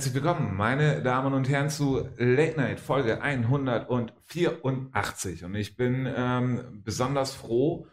[0.00, 5.44] Herzlich willkommen, meine Damen und Herren, zu Late Night Folge 184.
[5.44, 7.86] Und ich bin ähm, besonders froh,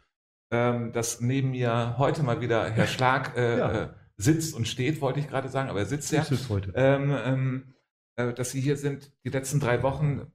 [0.50, 3.84] ähm, dass neben mir heute mal wieder Herr Schlag äh, ja.
[3.84, 6.24] Äh, sitzt und steht, wollte ich gerade sagen, aber er sitzt ja.
[6.24, 6.72] Sitzt heute.
[6.76, 7.74] Ähm, ähm,
[8.16, 9.12] äh, dass Sie hier sind.
[9.26, 10.32] Die letzten drei Wochen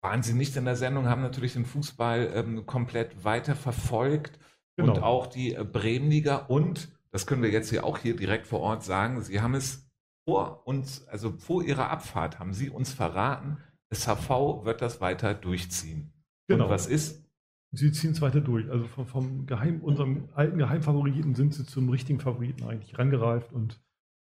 [0.00, 4.38] waren Sie nicht in der Sendung, haben natürlich den Fußball ähm, komplett weiter verfolgt
[4.78, 4.94] genau.
[4.94, 6.36] und auch die Bremenliga.
[6.36, 9.83] Und, das können wir jetzt hier auch hier direkt vor Ort sagen, Sie haben es
[10.24, 13.58] vor uns, also vor Ihrer Abfahrt, haben Sie uns verraten,
[13.92, 16.12] SHV wird das weiter durchziehen.
[16.48, 16.64] Genau.
[16.64, 17.24] Und was ist?
[17.72, 18.70] Sie ziehen es weiter durch.
[18.70, 23.80] Also vom, vom Geheim, unserem alten Geheimfavoriten sind sie zum richtigen Favoriten eigentlich rangereift und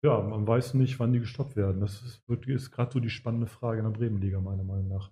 [0.04, 1.81] ja, man weiß nicht, wann die gestoppt werden.
[1.81, 5.12] Das ist, ist gerade so die spannende Frage in der Bremenliga, meiner Meinung nach.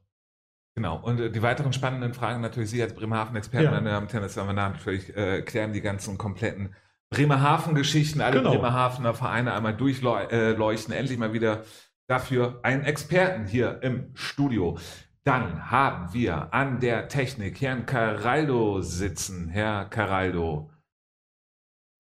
[0.76, 3.72] Genau, und äh, die weiteren spannenden Fragen natürlich Sie als Bremerhaven-Experten, ja.
[3.72, 6.74] meine Damen und Herren, das haben wir natürlich äh, klären die ganzen kompletten
[7.10, 8.52] Bremerhaven-Geschichten, alle genau.
[8.52, 11.64] Bremerhavener Vereine einmal durchleuchten, endlich mal wieder
[12.08, 14.78] dafür einen Experten hier im Studio.
[15.24, 19.50] Dann haben wir an der Technik Herrn Caraldo sitzen.
[19.50, 20.72] Herr Caraldo,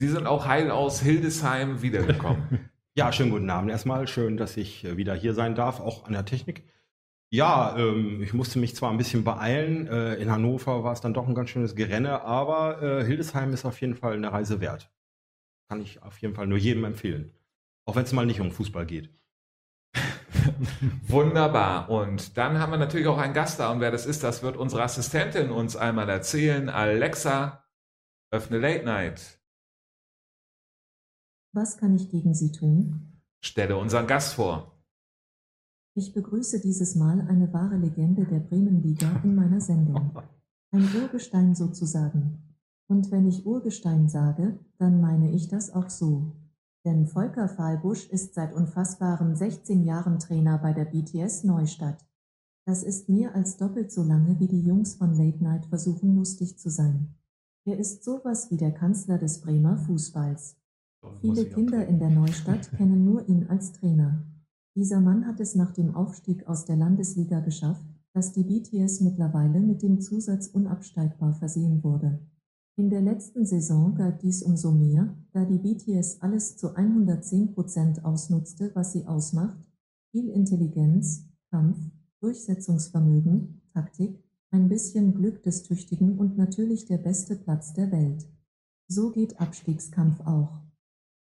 [0.02, 2.69] Sie sind auch heil aus Hildesheim wiedergekommen.
[2.95, 4.07] ja, schönen guten Abend erstmal.
[4.07, 6.63] Schön, dass ich äh, wieder hier sein darf, auch an der Technik.
[7.31, 9.87] Ja, ähm, ich musste mich zwar ein bisschen beeilen.
[9.87, 13.65] Äh, in Hannover war es dann doch ein ganz schönes Gerenne, aber äh, Hildesheim ist
[13.65, 14.89] auf jeden Fall eine Reise wert.
[15.69, 17.31] Kann ich auf jeden Fall nur jedem empfehlen.
[17.85, 19.13] Auch wenn es mal nicht um Fußball geht.
[21.07, 21.89] Wunderbar.
[21.89, 23.71] Und dann haben wir natürlich auch einen Gast da.
[23.71, 26.69] Und wer das ist, das wird unsere Assistentin uns einmal erzählen.
[26.69, 27.63] Alexa,
[28.31, 29.39] öffne Late Night.
[31.53, 33.21] Was kann ich gegen Sie tun?
[33.43, 34.79] Stelle unseren Gast vor.
[35.95, 40.15] Ich begrüße dieses Mal eine wahre Legende der Bremenliga in meiner Sendung.
[40.71, 42.48] Ein Urgestein sozusagen.
[42.89, 46.33] Und wenn ich Urgestein sage, dann meine ich das auch so.
[46.83, 52.03] Denn Volker Fahlbusch ist seit unfassbaren 16 Jahren Trainer bei der BTS Neustadt.
[52.65, 56.58] Das ist mehr als doppelt so lange, wie die Jungs von Late Night versuchen lustig
[56.58, 57.15] zu sein.
[57.65, 60.58] Er ist sowas wie der Kanzler des Bremer Fußballs.
[61.21, 64.23] Viele Kinder in der Neustadt kennen nur ihn als Trainer.
[64.75, 69.59] Dieser Mann hat es nach dem Aufstieg aus der Landesliga geschafft, dass die BTS mittlerweile
[69.59, 72.19] mit dem Zusatz unabsteigbar versehen wurde.
[72.79, 78.05] In der letzten Saison galt dies umso mehr, da die BTS alles zu 110 Prozent
[78.05, 79.67] ausnutzte, was sie ausmacht,
[80.11, 81.77] viel Intelligenz, Kampf,
[82.21, 88.25] Durchsetzungsvermögen, Taktik, ein bisschen Glück des Tüchtigen und natürlich der beste Platz der Welt.
[88.87, 90.61] So geht Abstiegskampf auch.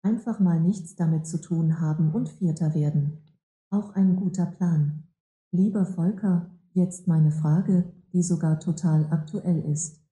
[0.03, 3.19] Einfach mal nichts damit zu tun haben und Vierter werden.
[3.71, 5.09] Auch ein guter Plan.
[5.51, 10.08] Lieber Volker, jetzt meine Frage, die sogar total aktuell ist.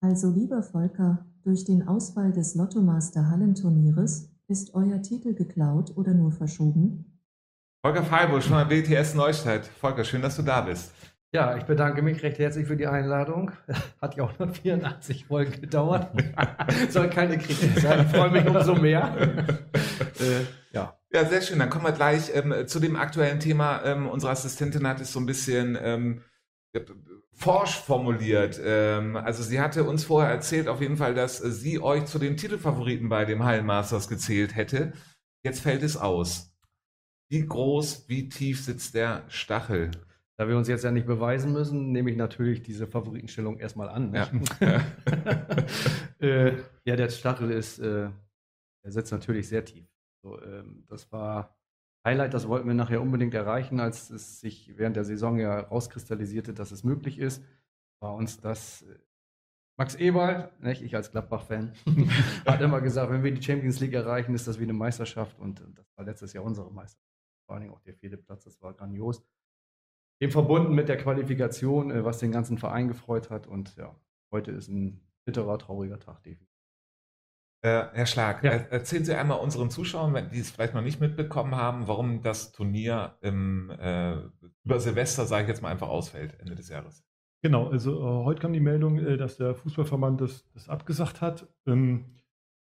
[0.00, 6.30] Also lieber Volker, durch den Ausfall des Lottomaster Hallenturnieres ist euer Titel geklaut oder nur
[6.30, 7.20] verschoben?
[7.84, 9.66] Volker Freiburg von der BTS Neustadt.
[9.66, 10.92] Volker, schön, dass du da bist.
[11.32, 13.50] Ja, ich bedanke mich recht herzlich für die Einladung.
[14.00, 16.10] Hat ja auch nur 84 Folgen gedauert.
[16.90, 18.06] Soll keine Kritik sein.
[18.06, 19.14] Ich freue mich umso mehr.
[20.20, 20.96] äh, ja.
[21.10, 21.58] Ja, sehr schön.
[21.58, 23.82] Dann kommen wir gleich ähm, zu dem aktuellen Thema.
[23.84, 26.22] Ähm, unsere Assistentin hat es so ein bisschen ähm,
[27.32, 28.60] forsch formuliert.
[28.62, 32.36] Ähm, also sie hatte uns vorher erzählt auf jeden Fall, dass sie euch zu den
[32.36, 34.92] Titelfavoriten bei dem Hallenmasters gezählt hätte.
[35.44, 36.52] Jetzt fällt es aus.
[37.30, 39.90] Wie groß, wie tief sitzt der Stachel?
[40.36, 44.14] Da wir uns jetzt ja nicht beweisen müssen, nehme ich natürlich diese Favoritenstellung erstmal an.
[44.14, 44.30] Ja.
[46.20, 46.52] äh,
[46.84, 48.10] ja, der Stachel ist, äh,
[48.82, 49.86] er sitzt natürlich sehr tief.
[50.22, 51.57] So, ähm, das war
[52.08, 56.54] Highlight, das wollten wir nachher unbedingt erreichen, als es sich während der Saison ja rauskristallisierte,
[56.54, 57.44] dass es möglich ist,
[58.00, 58.98] war uns das äh,
[59.76, 61.74] Max Eberl, nicht, ich als Gladbach-Fan,
[62.46, 65.62] hat immer gesagt, wenn wir die Champions League erreichen, ist das wie eine Meisterschaft und
[65.74, 67.12] das war letztes Jahr unsere Meisterschaft.
[67.46, 69.22] Vor allen Dingen auch der vierte Platz, das war grandios.
[70.18, 73.94] Eben verbunden mit der Qualifikation, äh, was den ganzen Verein gefreut hat und ja,
[74.32, 76.47] heute ist ein bitterer, trauriger Tag definitiv.
[77.60, 78.52] Äh, Herr Schlag, ja.
[78.52, 82.52] erzählen Sie einmal unseren Zuschauern, wenn die es vielleicht noch nicht mitbekommen haben, warum das
[82.52, 84.16] Turnier im, äh,
[84.64, 87.04] über Silvester, sage ich jetzt mal, einfach ausfällt, Ende des Jahres.
[87.42, 91.48] Genau, also äh, heute kam die Meldung, äh, dass der Fußballverband das, das abgesagt hat.
[91.66, 92.04] Ähm,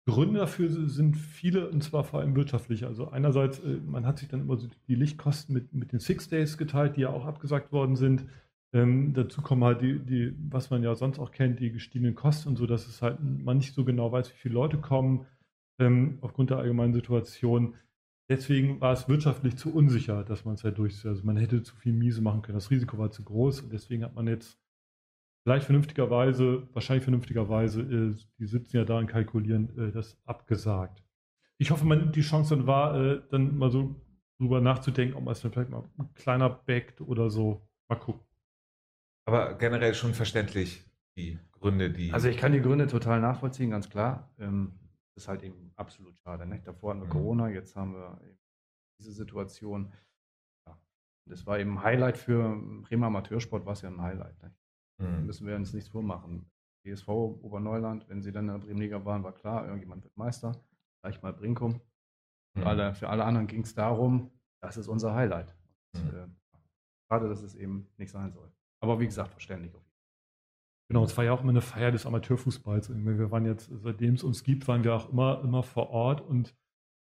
[0.06, 2.86] Gründe dafür sind viele, und zwar vor allem wirtschaftlich.
[2.86, 6.28] Also einerseits, äh, man hat sich dann immer so die Lichtkosten mit, mit den Six
[6.28, 8.26] Days geteilt, die ja auch abgesagt worden sind.
[8.74, 12.50] Ähm, dazu kommen halt die, die, was man ja sonst auch kennt, die gestiegenen Kosten
[12.50, 15.26] und so, dass es halt man nicht so genau weiß, wie viele Leute kommen,
[15.78, 17.74] ähm, aufgrund der allgemeinen Situation.
[18.30, 21.06] Deswegen war es wirtschaftlich zu unsicher, dass man es halt durchsetzt.
[21.06, 22.58] Also man hätte zu viel Miese machen können.
[22.58, 24.58] Das Risiko war zu groß und deswegen hat man jetzt
[25.44, 31.02] vielleicht vernünftigerweise, wahrscheinlich vernünftigerweise, äh, die sitzen ja da und kalkulieren, äh, das abgesagt.
[31.56, 33.96] Ich hoffe, man die Chance dann war, äh, dann mal so
[34.38, 37.66] drüber nachzudenken, ob man es dann vielleicht mal ein kleiner backt oder so.
[37.88, 38.27] Mal gucken.
[39.28, 40.82] Aber generell schon verständlich,
[41.14, 42.14] die Gründe, die.
[42.14, 44.30] Also ich kann die Gründe total nachvollziehen, ganz klar.
[44.38, 44.72] Ähm,
[45.14, 46.46] das ist halt eben absolut schade.
[46.46, 46.62] Ne?
[46.64, 47.12] Davor hatten wir mhm.
[47.12, 48.18] Corona, jetzt haben wir
[48.98, 49.92] diese Situation.
[50.66, 50.78] Ja.
[51.26, 52.56] Das war eben ein Highlight für
[52.88, 54.42] Bremer Amateursport, war es ja ein Highlight.
[54.42, 54.54] Ne?
[54.96, 55.26] Mhm.
[55.26, 56.50] müssen wir uns nichts vormachen.
[56.86, 60.58] DSV Oberneuland, wenn sie dann in der Bremenliga waren, war klar, irgendjemand wird Meister.
[61.02, 61.82] Gleich mal Brinkum.
[62.54, 62.64] Mhm.
[62.64, 64.30] Alle, für alle anderen ging es darum,
[64.62, 65.54] das ist unser Highlight.
[65.94, 66.18] Und, mhm.
[66.18, 66.28] äh,
[67.10, 68.50] schade, dass es eben nicht sein soll.
[68.80, 69.72] Aber wie gesagt, verständlich.
[70.88, 72.90] Genau, es war ja auch immer eine Feier des Amateurfußballs.
[72.90, 76.56] Wir waren jetzt, seitdem es uns gibt, waren wir auch immer, immer vor Ort und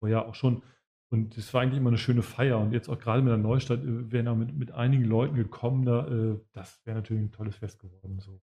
[0.03, 0.63] oh ja auch schon.
[1.11, 2.59] Und es war eigentlich immer eine schöne Feier.
[2.59, 5.85] Und jetzt auch gerade mit der Neustadt äh, wären da mit, mit einigen Leuten gekommen.
[5.85, 8.21] Da, äh, das wäre natürlich ein tolles Fest geworden.
[8.21, 8.41] So.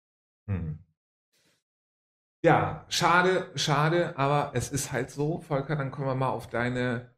[0.49, 0.78] Hm.
[2.43, 5.40] Ja, schade, schade, aber es ist halt so.
[5.40, 7.11] Volker, dann kommen wir mal auf deine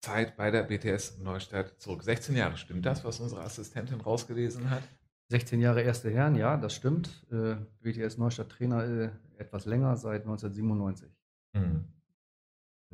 [0.00, 2.02] Zeit bei der BTS Neustadt zurück.
[2.02, 4.82] 16 Jahre, stimmt das, was unsere Assistentin rausgelesen hat?
[5.30, 7.26] 16 Jahre erste Herren, ja, das stimmt.
[7.30, 11.10] Äh, BTS Neustadt Trainer äh, etwas länger, seit 1997.
[11.52, 11.84] Mhm.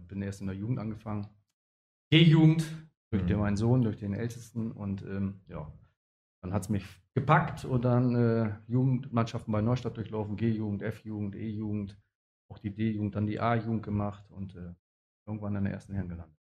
[0.09, 1.29] Bin erst in der Jugend angefangen.
[2.11, 2.67] G-Jugend,
[3.11, 3.27] durch mhm.
[3.29, 5.73] den meinen Sohn, durch den Ältesten und ähm, ja,
[6.43, 6.85] dann hat es mich
[7.15, 11.97] gepackt und dann äh, Jugendmannschaften bei Neustadt durchlaufen, G-Jugend, F-Jugend, E-Jugend,
[12.51, 14.75] auch die D-Jugend, dann die A-Jugend gemacht und äh,
[15.27, 16.37] irgendwann in der ersten Herren gelandet.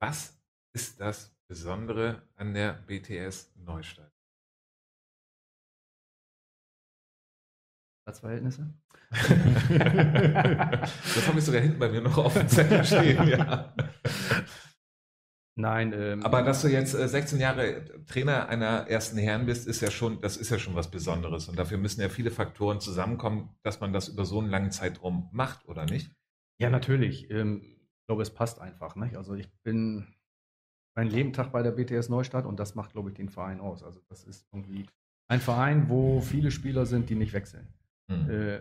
[0.00, 0.40] Was
[0.72, 4.12] ist das Besondere an der BTS Neustadt?
[8.04, 8.74] Platzverhältnisse?
[9.10, 9.30] das
[11.26, 13.74] habe ich sogar hinten bei mir noch auf dem Zettel stehen, ja.
[15.58, 19.80] Nein, ähm, aber dass du jetzt 16 äh, Jahre Trainer einer ersten Herren bist, ist
[19.80, 21.48] ja schon, das ist ja schon was Besonderes.
[21.48, 25.28] Und dafür müssen ja viele Faktoren zusammenkommen, dass man das über so einen langen Zeitraum
[25.32, 26.12] macht, oder nicht?
[26.60, 27.28] Ja, natürlich.
[27.30, 28.94] Ähm, ich glaube, es passt einfach.
[28.94, 29.16] Nicht?
[29.16, 30.06] Also ich bin
[30.98, 33.84] ein Lebentag bei der BTS Neustadt und das macht, glaube ich, den Verein aus.
[33.84, 34.86] Also das ist irgendwie
[35.28, 37.68] ein Verein, wo viele Spieler sind, die nicht wechseln.
[38.08, 38.30] Mhm.
[38.30, 38.60] Äh,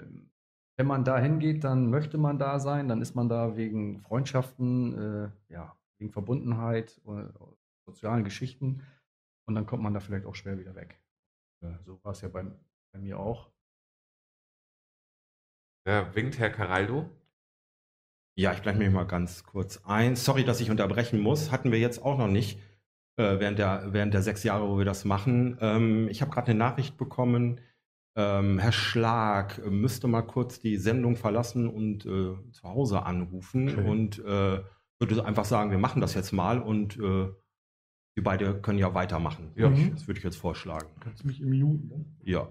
[0.77, 4.97] wenn man da hingeht, dann möchte man da sein, dann ist man da wegen Freundschaften,
[5.49, 7.25] äh, ja, wegen Verbundenheit, äh,
[7.87, 8.83] sozialen Geschichten.
[9.47, 11.01] Und dann kommt man da vielleicht auch schwer wieder weg.
[11.63, 12.45] Äh, so war es ja bei,
[12.91, 13.49] bei mir auch.
[15.85, 17.09] Da winkt Herr Caraldo.
[18.37, 20.15] Ja, ich blende mich mal ganz kurz ein.
[20.15, 21.51] Sorry, dass ich unterbrechen muss.
[21.51, 22.59] Hatten wir jetzt auch noch nicht
[23.15, 25.57] äh, während, der, während der sechs Jahre, wo wir das machen.
[25.59, 27.59] Ähm, ich habe gerade eine Nachricht bekommen.
[28.15, 33.69] Ähm, Herr Schlag müsste mal kurz die Sendung verlassen und äh, zu Hause anrufen.
[33.69, 33.89] Okay.
[33.89, 34.61] Und äh,
[34.99, 39.51] würde einfach sagen, wir machen das jetzt mal und äh, wir beide können ja weitermachen.
[39.55, 39.69] Ja.
[39.69, 39.95] Mhm.
[39.95, 40.89] Das würde ich jetzt vorschlagen.
[40.99, 41.87] Kannst du mich im Minuten?
[41.87, 42.05] Ne?
[42.23, 42.49] Ja.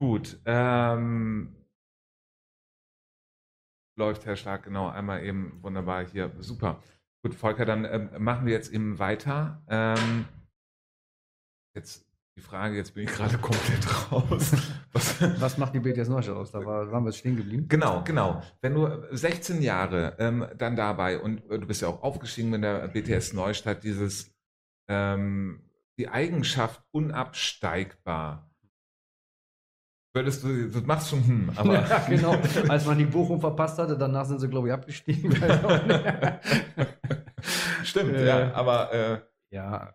[0.00, 0.40] Gut.
[0.44, 1.56] Ähm,
[3.96, 6.32] läuft Herr Stark genau einmal eben wunderbar hier.
[6.38, 6.82] Super.
[7.22, 9.62] Gut, Volker, dann ähm, machen wir jetzt eben weiter.
[9.68, 10.24] Ähm,
[11.74, 12.06] jetzt
[12.36, 14.52] die Frage, jetzt bin ich gerade komplett raus.
[14.92, 16.50] Was, Was macht die BTS Neustadt aus?
[16.50, 17.66] Da war, waren wir stehen geblieben.
[17.68, 18.42] Genau, genau.
[18.60, 22.62] Wenn du 16 Jahre ähm, dann dabei und äh, du bist ja auch aufgestiegen mit
[22.62, 24.34] der BTS Neustadt, dieses
[24.88, 25.62] ähm,
[25.98, 28.49] die Eigenschaft unabsteigbar.
[30.12, 31.74] Würdest du, du machst schon hm, aber.
[31.74, 32.34] Ja, genau.
[32.68, 35.32] Als man die Bochum verpasst hatte, danach sind sie, glaube ich, abgestiegen.
[37.84, 38.92] Stimmt, äh, ja, aber.
[38.92, 39.20] Äh,
[39.52, 39.94] ja,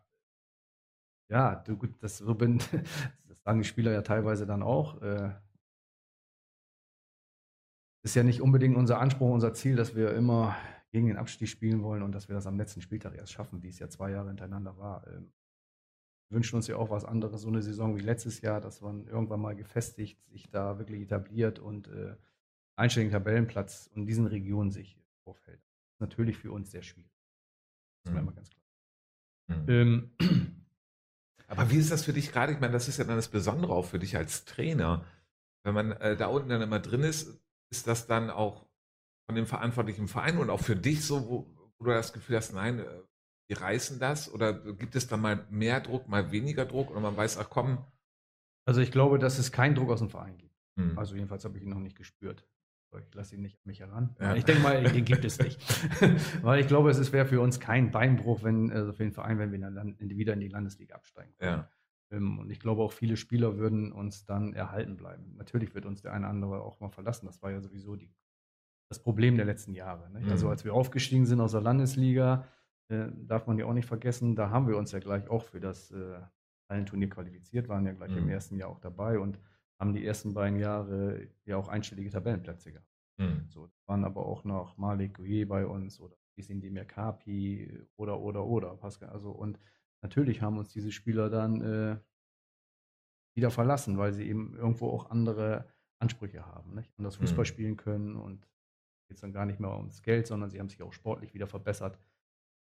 [1.30, 2.60] ja, du, gut, das, so bin,
[3.28, 5.02] das sagen die Spieler ja teilweise dann auch.
[5.02, 5.32] Äh,
[8.04, 10.56] ist ja nicht unbedingt unser Anspruch, unser Ziel, dass wir immer
[10.92, 13.70] gegen den Abstieg spielen wollen und dass wir das am letzten Spieltag erst schaffen, wie
[13.70, 15.08] es ja zwei Jahre hintereinander war.
[15.08, 15.34] Ähm,
[16.30, 19.42] wünschen uns ja auch was anderes, so eine Saison wie letztes Jahr, dass man irgendwann
[19.42, 22.16] mal gefestigt, sich da wirklich etabliert und äh,
[22.76, 25.60] einstelligen Tabellenplatz und in diesen Regionen sich aufhält.
[25.60, 27.12] Das ist natürlich für uns sehr schwierig.
[28.04, 28.14] Das ist mhm.
[28.14, 28.66] mir immer ganz klar.
[29.48, 29.70] Mhm.
[29.70, 30.12] Ähm,
[31.48, 32.54] aber wie ist das für dich gerade?
[32.54, 35.06] Ich meine, das ist ja dann das Besondere auch für dich als Trainer.
[35.64, 37.40] Wenn man äh, da unten dann immer drin ist,
[37.72, 38.66] ist das dann auch
[39.26, 42.54] von dem verantwortlichen Verein und auch für dich so, wo, wo du das Gefühl hast,
[42.54, 42.86] nein,
[43.50, 44.32] die reißen das?
[44.34, 46.92] Oder gibt es da mal mehr Druck, mal weniger Druck?
[46.92, 47.86] Oder man weiß, ach komm.
[48.66, 50.56] Also ich glaube, dass es keinen Druck aus dem Verein gibt.
[50.78, 50.98] Hm.
[50.98, 52.48] Also jedenfalls habe ich ihn noch nicht gespürt.
[53.00, 54.16] Ich lasse ihn nicht an mich heran.
[54.20, 54.36] Ja.
[54.36, 55.60] Ich denke mal, den gibt es nicht.
[56.44, 59.52] Weil ich glaube, es wäre für uns kein Beinbruch, wenn, also für den Verein, wenn
[59.52, 61.34] wir dann wieder in die Landesliga absteigen.
[61.42, 61.70] Ja.
[62.12, 65.36] Ähm, und ich glaube auch viele Spieler würden uns dann erhalten bleiben.
[65.36, 67.26] Natürlich wird uns der eine oder andere auch mal verlassen.
[67.26, 68.14] Das war ja sowieso die,
[68.90, 70.10] das Problem der letzten Jahre.
[70.10, 70.30] Mhm.
[70.30, 72.48] Also als wir aufgestiegen sind aus der Landesliga,
[72.90, 75.60] äh, darf man ja auch nicht vergessen, da haben wir uns ja gleich auch für
[75.60, 76.20] das äh,
[76.70, 78.20] Hallenturnier qualifiziert, waren ja gleich mhm.
[78.20, 79.40] im ersten Jahr auch dabei und
[79.80, 82.90] haben die ersten beiden Jahre ja auch einstellige Tabellenplätze gehabt.
[83.18, 83.48] Mhm.
[83.50, 88.76] So, waren aber auch noch Malik Guye bei uns oder Isindemir Kapi oder, oder, oder,
[88.76, 89.10] Pascal.
[89.10, 89.60] Also, und
[90.02, 91.98] natürlich haben uns diese Spieler dann äh,
[93.36, 95.68] wieder verlassen, weil sie eben irgendwo auch andere
[96.00, 96.92] Ansprüche haben, nicht?
[96.98, 97.48] anders Fußball mhm.
[97.48, 98.48] spielen können und
[99.08, 101.48] geht es dann gar nicht mehr ums Geld, sondern sie haben sich auch sportlich wieder
[101.48, 101.98] verbessert.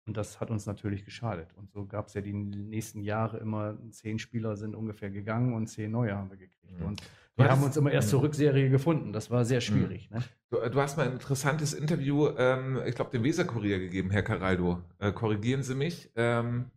[0.07, 1.47] Und das hat uns natürlich geschadet.
[1.55, 5.67] Und so gab es ja die nächsten Jahre immer, zehn Spieler sind ungefähr gegangen und
[5.67, 6.79] zehn neue haben wir gekriegt.
[6.79, 6.85] Mhm.
[6.85, 7.01] Und
[7.37, 9.11] wir haben uns immer erst zur Rückserie gefunden.
[9.11, 9.61] Das war sehr mhm.
[9.61, 10.09] schwierig.
[10.11, 10.17] Mhm.
[10.17, 10.23] Ne?
[10.51, 14.83] Du, du, hast mal ein interessantes Interview, ähm, ich glaube, dem Weserkurier gegeben, Herr Caraldo.
[14.99, 16.11] Äh, korrigieren Sie mich.
[16.15, 16.71] Ähm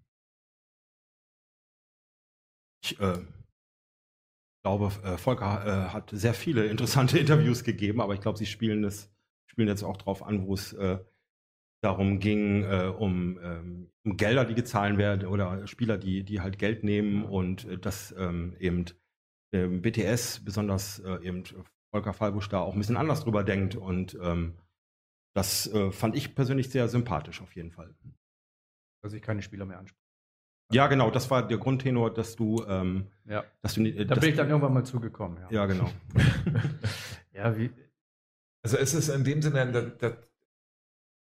[2.82, 3.18] ich äh,
[4.62, 8.82] glaube, äh, Volker äh, hat sehr viele interessante Interviews gegeben, aber ich glaube, Sie spielen,
[8.82, 9.10] das,
[9.46, 10.98] spielen jetzt auch drauf an, wo es äh,
[11.88, 16.58] darum ging, äh, um, ähm, um, Gelder, die gezahlt werden oder Spieler, die, die halt
[16.58, 18.84] Geld nehmen und äh, dass ähm, eben
[19.52, 21.44] ähm, BTS, besonders äh, eben
[21.90, 24.54] Volker Fallbusch da auch ein bisschen anders drüber denkt und ähm,
[25.34, 27.94] das äh, fand ich persönlich sehr sympathisch auf jeden Fall.
[29.02, 30.02] Dass ich keine Spieler mehr anspreche.
[30.70, 33.44] Ja, genau, das war der Grundtenor, dass du, ähm, ja.
[33.62, 35.48] dass du äh, Da bin ich dann irgendwann mal zugekommen, ja.
[35.50, 35.90] Ja, genau.
[37.32, 37.70] ja, wie.
[38.62, 40.28] Also ist es in dem Sinne, dass, dass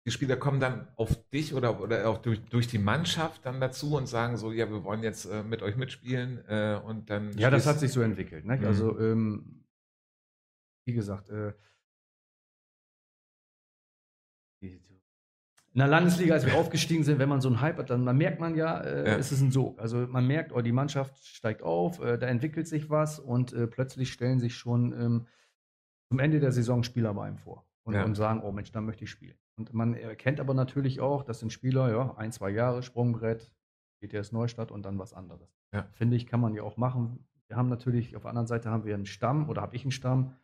[0.07, 3.97] die Spieler kommen dann auf dich oder, oder auch durch, durch die Mannschaft dann dazu
[3.97, 7.37] und sagen so, ja, wir wollen jetzt äh, mit euch mitspielen äh, und dann.
[7.37, 8.45] Ja, das hat sich so entwickelt.
[8.45, 8.57] Ne?
[8.57, 8.65] Mhm.
[8.65, 9.65] Also, ähm,
[10.87, 11.53] wie gesagt, äh,
[15.77, 18.17] in der Landesliga, als wir aufgestiegen sind, wenn man so einen Hype hat, dann man
[18.17, 19.17] merkt man ja, äh, ja.
[19.17, 19.79] es ist ein Sog.
[19.81, 23.67] Also man merkt, oh, die Mannschaft steigt auf, äh, da entwickelt sich was und äh,
[23.67, 25.27] plötzlich stellen sich schon ähm,
[26.09, 28.05] zum Ende der Saison Spieler bei einem vor und, ja.
[28.05, 29.37] und sagen, oh Mensch, da möchte ich spielen.
[29.59, 33.51] Und man erkennt aber natürlich auch, das sind Spieler, ja, ein, zwei Jahre, Sprungbrett,
[34.01, 35.57] GTS Neustadt und dann was anderes.
[35.73, 35.89] Ja.
[35.93, 37.27] Finde ich, kann man ja auch machen.
[37.49, 39.93] Wir haben natürlich, auf der anderen Seite haben wir einen Stamm oder habe ich einen
[39.93, 40.37] Stamm,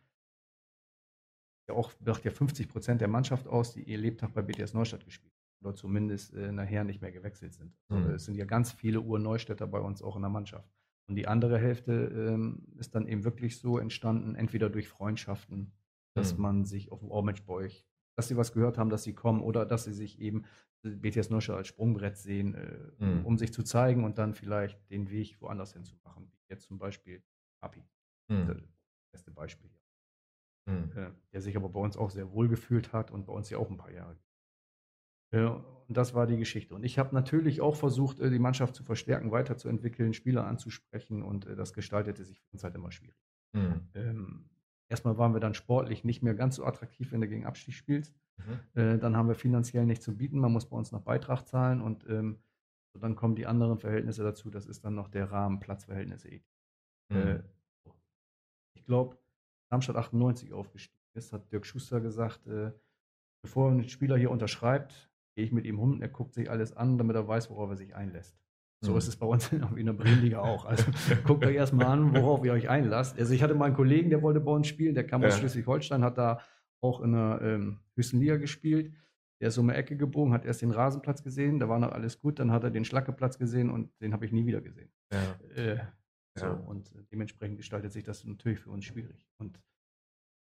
[1.67, 5.05] der auch, macht ja 50 Prozent der Mannschaft aus, die ihr Lebtag bei BTS Neustadt
[5.05, 5.65] gespielt haben.
[5.65, 7.73] Oder zumindest äh, nachher nicht mehr gewechselt sind.
[7.87, 8.15] Also, mhm.
[8.15, 10.69] Es sind ja ganz viele Ur-Neustädter bei uns auch in der Mannschaft.
[11.07, 15.71] Und die andere Hälfte ähm, ist dann eben wirklich so entstanden, entweder durch Freundschaften,
[16.15, 16.41] dass mhm.
[16.41, 19.41] man sich auf dem Ohrmatch bei euch dass sie was gehört haben, dass sie kommen
[19.41, 20.43] oder dass sie sich eben
[20.83, 23.25] äh, BTS Neuscher als Sprungbrett sehen, äh, mhm.
[23.25, 26.31] um sich zu zeigen und dann vielleicht den Weg woanders hin zu machen.
[26.31, 27.23] Wie jetzt zum Beispiel
[27.61, 27.83] Api.
[28.29, 28.47] Mhm.
[28.47, 28.57] Das
[29.11, 30.73] beste Beispiel hier.
[30.73, 30.91] Mhm.
[30.95, 33.57] Äh, der sich aber bei uns auch sehr wohl gefühlt hat und bei uns ja
[33.57, 34.17] auch ein paar Jahre.
[35.31, 36.75] Äh, und das war die Geschichte.
[36.75, 41.45] Und ich habe natürlich auch versucht, äh, die Mannschaft zu verstärken, weiterzuentwickeln, Spieler anzusprechen und
[41.45, 43.17] äh, das gestaltete sich für uns halt immer schwierig.
[43.53, 43.87] Mhm.
[43.93, 44.49] Ähm,
[44.93, 48.13] Erstmal waren wir dann sportlich nicht mehr ganz so attraktiv, wenn du gegen Abstieg spielst.
[48.37, 48.79] Mhm.
[48.79, 50.37] Äh, dann haben wir finanziell nicht zu bieten.
[50.37, 52.37] Man muss bei uns noch Beitrag zahlen und ähm,
[52.93, 54.51] so dann kommen die anderen Verhältnisse dazu.
[54.51, 56.41] Das ist dann noch der Rahmen Platzverhältnisse.
[57.09, 57.17] Mhm.
[57.17, 57.43] Äh,
[58.75, 59.17] ich glaube,
[59.71, 62.71] Darmstadt 98 aufgestiegen ist, hat Dirk Schuster gesagt, äh,
[63.41, 66.99] bevor ein Spieler hier unterschreibt, gehe ich mit ihm um, er guckt sich alles an,
[66.99, 68.37] damit er weiß, worauf er sich einlässt.
[68.83, 68.97] So mhm.
[68.97, 70.65] ist es bei uns in der Bremenliga auch.
[70.65, 70.85] Also
[71.23, 73.17] guckt euch erstmal an, worauf ihr euch einlasst.
[73.17, 75.29] Also ich hatte mal einen Kollegen, der wollte bei uns spielen, der kam ja.
[75.29, 76.41] aus Schleswig-Holstein, hat da
[76.81, 78.93] auch in der ähm, höchsten Liga gespielt.
[79.39, 82.19] Der ist um eine Ecke gebogen, hat erst den Rasenplatz gesehen, da war noch alles
[82.19, 84.91] gut, dann hat er den Schlackeplatz gesehen und den habe ich nie wieder gesehen.
[85.11, 85.61] Ja.
[85.61, 85.79] Äh,
[86.35, 86.51] so, ja.
[86.51, 89.27] Und dementsprechend gestaltet sich das natürlich für uns schwierig.
[89.37, 89.59] Und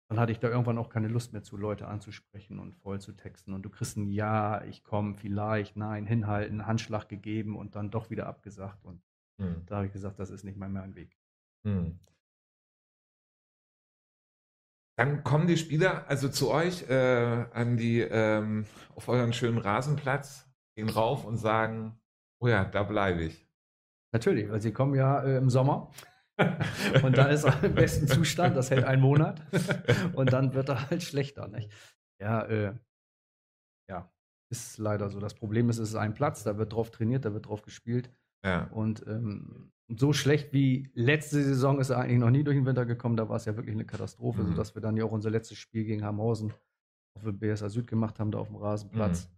[0.09, 3.11] dann hatte ich da irgendwann auch keine Lust mehr zu, Leute anzusprechen und voll zu
[3.11, 3.53] texten.
[3.53, 8.09] Und du kriegst ein Ja, ich komme, vielleicht, nein, hinhalten, Handschlag gegeben und dann doch
[8.09, 8.85] wieder abgesagt.
[8.85, 9.01] Und
[9.41, 9.65] hm.
[9.65, 11.17] da habe ich gesagt, das ist nicht mehr mein Weg.
[11.65, 11.99] Hm.
[14.97, 20.49] Dann kommen die Spieler also zu euch äh, an die ähm, auf euren schönen Rasenplatz,
[20.75, 21.99] gehen rauf und sagen,
[22.39, 23.47] oh ja, da bleibe ich.
[24.13, 25.91] Natürlich, weil sie kommen ja äh, im Sommer.
[27.03, 29.41] und dann ist er im besten Zustand, das hält einen Monat.
[30.13, 31.47] Und dann wird er halt schlechter.
[31.47, 31.71] Nicht?
[32.21, 32.75] Ja, äh,
[33.89, 34.11] ja,
[34.51, 35.19] ist leider so.
[35.19, 38.11] Das Problem ist, es ist ein Platz, da wird drauf trainiert, da wird drauf gespielt.
[38.45, 38.65] Ja.
[38.65, 42.85] Und ähm, so schlecht wie letzte Saison ist er eigentlich noch nie durch den Winter
[42.85, 43.17] gekommen.
[43.17, 44.49] Da war es ja wirklich eine Katastrophe, mhm.
[44.49, 46.53] sodass wir dann ja auch unser letztes Spiel gegen Hamhausen
[47.15, 49.29] auf dem BSA Süd gemacht haben, da auf dem Rasenplatz.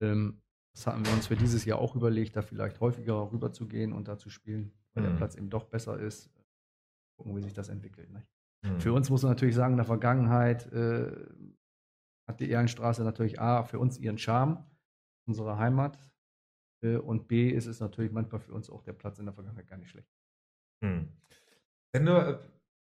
[0.00, 0.06] Mhm.
[0.08, 0.42] Ähm,
[0.74, 3.92] das hatten wir uns für dieses Jahr auch überlegt, da vielleicht häufiger rüber zu gehen
[3.92, 5.08] und da zu spielen, weil mhm.
[5.08, 6.30] der Platz eben doch besser ist
[7.18, 8.08] gucken, wie sich das entwickelt.
[8.62, 8.80] Mhm.
[8.80, 11.10] Für uns muss man natürlich sagen, in der Vergangenheit äh,
[12.28, 14.64] hat die Ehrenstraße natürlich A, für uns ihren Charme,
[15.26, 15.98] unsere Heimat.
[16.82, 19.66] Äh, und B, ist es natürlich manchmal für uns auch der Platz in der Vergangenheit
[19.68, 20.08] gar nicht schlecht.
[20.82, 21.12] Mhm.
[21.92, 22.38] Wenn du, äh,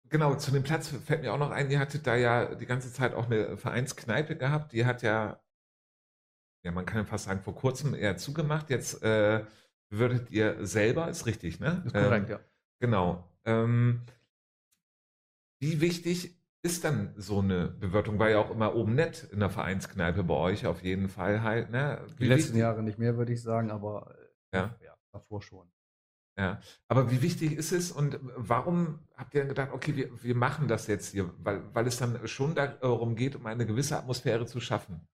[0.08, 2.92] genau, zu dem Platz fällt mir auch noch ein, ihr hattet da ja die ganze
[2.92, 5.42] Zeit auch eine Vereinskneipe gehabt, die hat ja,
[6.64, 8.70] ja, man kann fast sagen, vor kurzem eher zugemacht.
[8.70, 9.44] Jetzt äh,
[9.90, 11.82] würdet ihr selber, ist richtig, ne?
[11.84, 12.40] Ist korrekt, ähm, ja.
[12.80, 13.31] Genau.
[13.44, 14.02] Ähm,
[15.60, 18.18] wie wichtig ist dann so eine Bewertung?
[18.18, 21.70] War ja auch immer oben nett in der Vereinskneipe bei euch auf jeden Fall halt.
[21.70, 22.04] Ne?
[22.18, 24.14] Die letzten Jahre nicht mehr, würde ich sagen, aber
[24.52, 24.76] äh, ja.
[24.84, 25.70] ja, davor schon.
[26.38, 30.34] Ja, aber wie wichtig ist es und warum habt ihr dann gedacht, okay, wir, wir
[30.34, 31.30] machen das jetzt hier?
[31.38, 35.06] Weil, weil es dann schon darum geht, um eine gewisse Atmosphäre zu schaffen.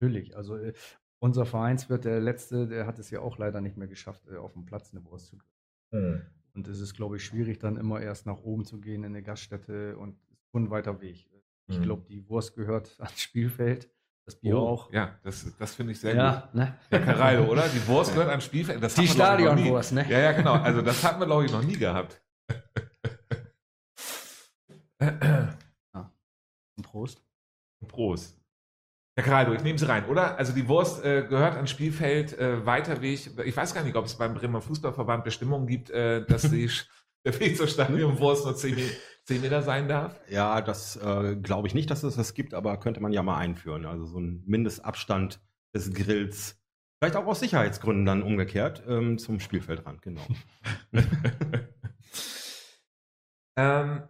[0.00, 0.72] Natürlich, also äh,
[1.20, 4.54] unser Vereinswirt, der letzte, der hat es ja auch leider nicht mehr geschafft, äh, auf
[4.54, 5.54] dem Platz eine Wurst zu kriegen.
[5.92, 6.22] Mhm.
[6.56, 9.22] Und es ist, glaube ich, schwierig, dann immer erst nach oben zu gehen in eine
[9.22, 11.28] Gaststätte und es ist schon ein weiter Weg.
[11.68, 11.82] Ich mhm.
[11.82, 13.90] glaube, die Wurst gehört ans Spielfeld.
[14.24, 14.92] Das Bier oh, auch.
[14.92, 16.54] Ja, das, das finde ich sehr ja, gut.
[16.54, 16.74] Ne?
[16.88, 17.68] Herr Carallo, oder?
[17.68, 18.82] Die Wurst gehört ans Spielfeld.
[18.82, 20.04] Das die Stadionwurst, ne?
[20.08, 20.54] Ja, ja, genau.
[20.54, 22.20] Also das hatten wir, glaube ich, noch nie gehabt.
[25.00, 26.10] ja.
[26.82, 27.22] Prost.
[27.86, 28.36] Prost.
[29.16, 30.38] Herr Caraldo, ich nehme Sie rein, oder?
[30.38, 33.30] Also die Wurst äh, gehört ans Spielfeld, äh, weiter Weg.
[33.44, 36.70] Ich weiß gar nicht, ob es beim Bremer Fußballverband Bestimmungen gibt, äh, dass die,
[37.24, 38.92] der Weg zur Stadionwurst nur 10 Meter
[39.26, 40.20] 10 Meter sein darf?
[40.28, 43.38] Ja, das äh, glaube ich nicht, dass es das gibt, aber könnte man ja mal
[43.38, 43.84] einführen.
[43.84, 45.40] Also so ein Mindestabstand
[45.74, 46.62] des Grills.
[47.00, 50.26] Vielleicht auch aus Sicherheitsgründen dann umgekehrt ähm, zum Spielfeldrand, genau.
[53.58, 54.04] ähm,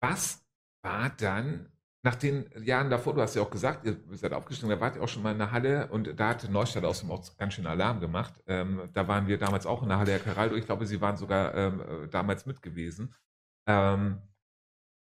[0.00, 0.46] was
[0.82, 1.69] war dann
[2.02, 5.02] nach den Jahren davor, du hast ja auch gesagt, ihr seid aufgestiegen, da wart ihr
[5.02, 7.66] auch schon mal in der Halle und da hatte Neustadt aus dem auch ganz schön
[7.66, 8.42] Alarm gemacht.
[8.46, 11.18] Ähm, da waren wir damals auch in der Halle, Herr Caraldo, ich glaube, Sie waren
[11.18, 13.14] sogar ähm, äh, damals mit gewesen.
[13.68, 14.22] Ähm,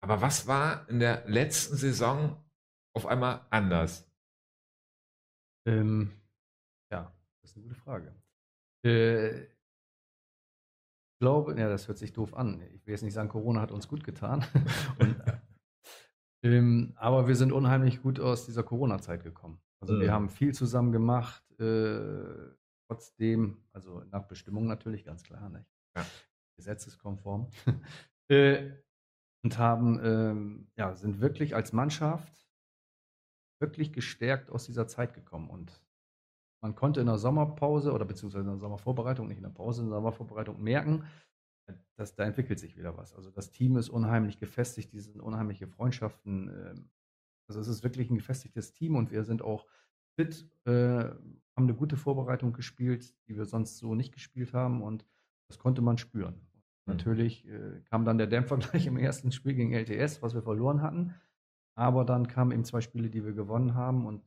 [0.02, 2.44] aber was war in der letzten Saison
[2.94, 4.10] auf einmal anders?
[5.66, 6.12] Ähm,
[6.90, 8.14] ja, das ist eine gute Frage.
[8.84, 9.48] Äh, ich
[11.20, 12.60] glaube, ja, das hört sich doof an.
[12.74, 14.44] Ich will jetzt nicht sagen, Corona hat uns gut getan.
[14.98, 15.16] Und,
[16.42, 19.60] ähm, aber wir sind unheimlich gut aus dieser Corona-Zeit gekommen.
[19.80, 20.00] Also mhm.
[20.00, 22.54] wir haben viel zusammen gemacht, äh,
[22.88, 25.66] trotzdem, also nach Bestimmung natürlich, ganz klar, nicht?
[25.96, 26.04] Ja.
[26.56, 27.48] gesetzeskonform.
[28.28, 28.70] Äh,
[29.44, 32.48] und haben, ähm, ja, sind wirklich als Mannschaft
[33.60, 35.50] wirklich gestärkt aus dieser Zeit gekommen.
[35.50, 35.82] Und
[36.62, 39.88] man konnte in der Sommerpause oder beziehungsweise in der Sommervorbereitung, nicht in der Pause, in
[39.88, 41.04] der Sommervorbereitung merken,
[41.96, 43.14] dass da entwickelt sich wieder was.
[43.14, 46.48] Also das Team ist unheimlich gefestigt, diese unheimliche Freundschaften.
[46.48, 46.90] Ähm,
[47.48, 49.66] also es ist wirklich ein gefestigtes Team und wir sind auch
[50.14, 55.06] fit, äh, haben eine gute Vorbereitung gespielt, die wir sonst so nicht gespielt haben und
[55.48, 56.34] das konnte man spüren.
[56.34, 56.94] Mhm.
[56.94, 60.82] Natürlich äh, kam dann der Dämpfer gleich im ersten Spiel gegen LTS, was wir verloren
[60.82, 61.14] hatten.
[61.74, 64.22] Aber dann kamen eben zwei Spiele, die wir gewonnen haben und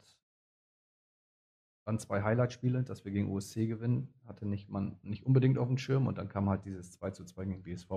[1.85, 5.77] dann zwei Highlight-Spiele, dass wir gegen OSC gewinnen, hatte nicht, man nicht unbedingt auf dem
[5.77, 7.89] Schirm und dann kam halt dieses 2 zu 2 gegen BSV,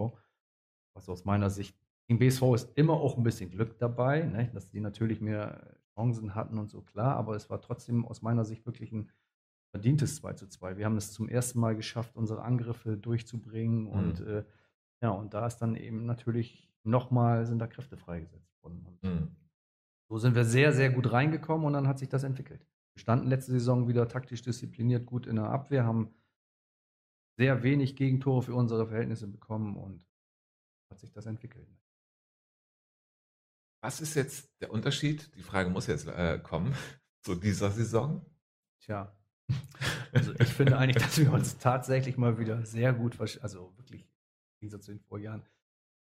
[0.94, 4.50] was aus meiner Sicht, gegen BSV ist immer auch ein bisschen Glück dabei, ne?
[4.52, 8.44] dass die natürlich mehr Chancen hatten und so, klar, aber es war trotzdem aus meiner
[8.44, 9.10] Sicht wirklich ein
[9.70, 10.76] verdientes 2 zu 2.
[10.76, 13.88] Wir haben es zum ersten Mal geschafft, unsere Angriffe durchzubringen mhm.
[13.88, 14.44] und äh,
[15.00, 18.84] ja, und da ist dann eben natürlich nochmal, sind da Kräfte freigesetzt worden.
[18.84, 19.36] Und mhm.
[20.08, 22.66] so sind wir sehr, sehr gut reingekommen und dann hat sich das entwickelt.
[22.98, 26.14] Standen letzte Saison wieder taktisch diszipliniert gut in der Abwehr, haben
[27.38, 30.06] sehr wenig Gegentore für unsere Verhältnisse bekommen und
[30.90, 31.68] hat sich das entwickelt.
[33.80, 35.34] Was ist jetzt der Unterschied?
[35.36, 36.74] Die Frage muss jetzt äh, kommen
[37.22, 38.26] zu dieser Saison.
[38.80, 39.16] Tja,
[40.12, 44.60] also ich finde eigentlich, dass wir uns tatsächlich mal wieder sehr gut, also wirklich im
[44.60, 45.44] Gegensatz zu den Vorjahren,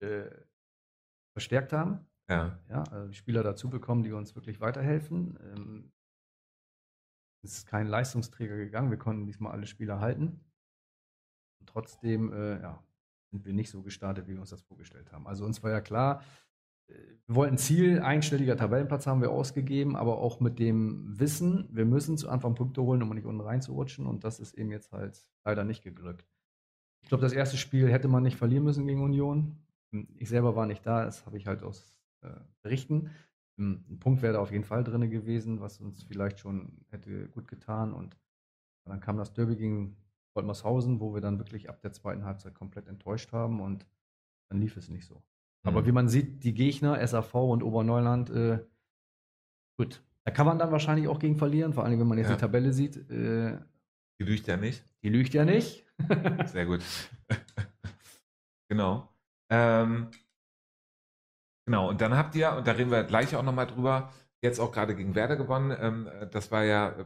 [0.01, 0.29] äh,
[1.33, 2.07] verstärkt haben.
[2.29, 2.59] Ja.
[2.69, 5.39] ja also Spieler dazu bekommen, die uns wirklich weiterhelfen.
[5.43, 5.93] Ähm,
[7.43, 8.91] ist kein Leistungsträger gegangen.
[8.91, 10.41] Wir konnten diesmal alle Spieler halten.
[11.61, 12.83] Und trotzdem äh, ja,
[13.31, 15.27] sind wir nicht so gestartet, wie wir uns das vorgestellt haben.
[15.27, 16.23] Also uns war ja klar,
[17.27, 22.19] wir wollten Ziel, einstelliger Tabellenplatz haben wir ausgegeben, aber auch mit dem Wissen, wir müssen
[22.19, 24.07] zu Anfang Punkte holen, um nicht unten reinzurutschen.
[24.07, 26.27] Und das ist eben jetzt halt leider nicht geglückt.
[27.03, 29.57] Ich glaube, das erste Spiel hätte man nicht verlieren müssen gegen Union.
[30.17, 32.29] Ich selber war nicht da, das habe ich halt aus äh,
[32.63, 33.11] Berichten.
[33.61, 37.47] Ein Punkt wäre da auf jeden Fall drin gewesen, was uns vielleicht schon hätte gut
[37.47, 37.93] getan.
[37.93, 38.17] Und
[38.87, 39.97] dann kam das Derby gegen
[40.35, 43.87] Goldmarshausen, wo wir dann wirklich ab der zweiten Halbzeit komplett enttäuscht haben und
[44.49, 45.23] dann lief es nicht so.
[45.63, 45.87] Aber mhm.
[45.87, 48.65] wie man sieht, die Gegner, SAV und Oberneuland, äh,
[49.77, 50.03] gut.
[50.25, 52.37] Da kann man dann wahrscheinlich auch gegen verlieren, vor allem wenn man jetzt ja.
[52.37, 52.97] die Tabelle sieht.
[53.11, 53.59] Äh,
[54.19, 54.85] die lügt ja nicht.
[55.03, 55.87] Die lügt ja nicht.
[56.47, 56.83] Sehr gut.
[58.69, 59.09] genau.
[59.51, 60.11] Ähm,
[61.71, 64.73] genau, und dann habt ihr, und da reden wir gleich auch nochmal drüber, jetzt auch
[64.73, 65.77] gerade gegen Werder gewonnen.
[65.81, 66.97] Ähm, das war ja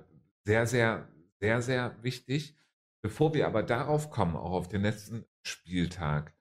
[0.47, 1.07] sehr, sehr,
[1.39, 2.57] sehr, sehr wichtig.
[3.03, 6.33] Bevor wir aber darauf kommen, auch auf den letzten Spieltag,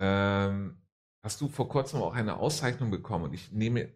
[0.00, 0.76] ähm,
[1.24, 3.88] hast du vor kurzem auch eine Auszeichnung bekommen und ich nehme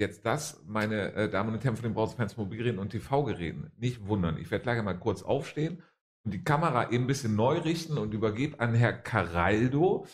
[0.00, 4.38] jetzt das, meine äh, Damen und Herren von den Browserfans Mobilgeräten und TV-Geräten, nicht wundern.
[4.38, 5.82] Ich werde gleich mal kurz aufstehen
[6.24, 10.06] und die Kamera eben ein bisschen neu richten und übergebe an Herr Caraldo,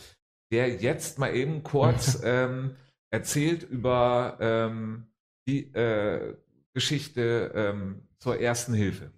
[0.53, 2.77] der jetzt mal eben kurz ähm,
[3.11, 5.07] erzählt über ähm,
[5.49, 6.37] die äh,
[6.75, 9.13] Geschichte ähm, zur ersten Hilfe.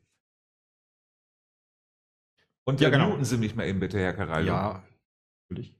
[2.64, 3.22] Und ja, genau.
[3.22, 4.48] Sie mich mal eben bitte, Herr Caraldo.
[4.48, 4.85] Ja,
[5.48, 5.74] natürlich.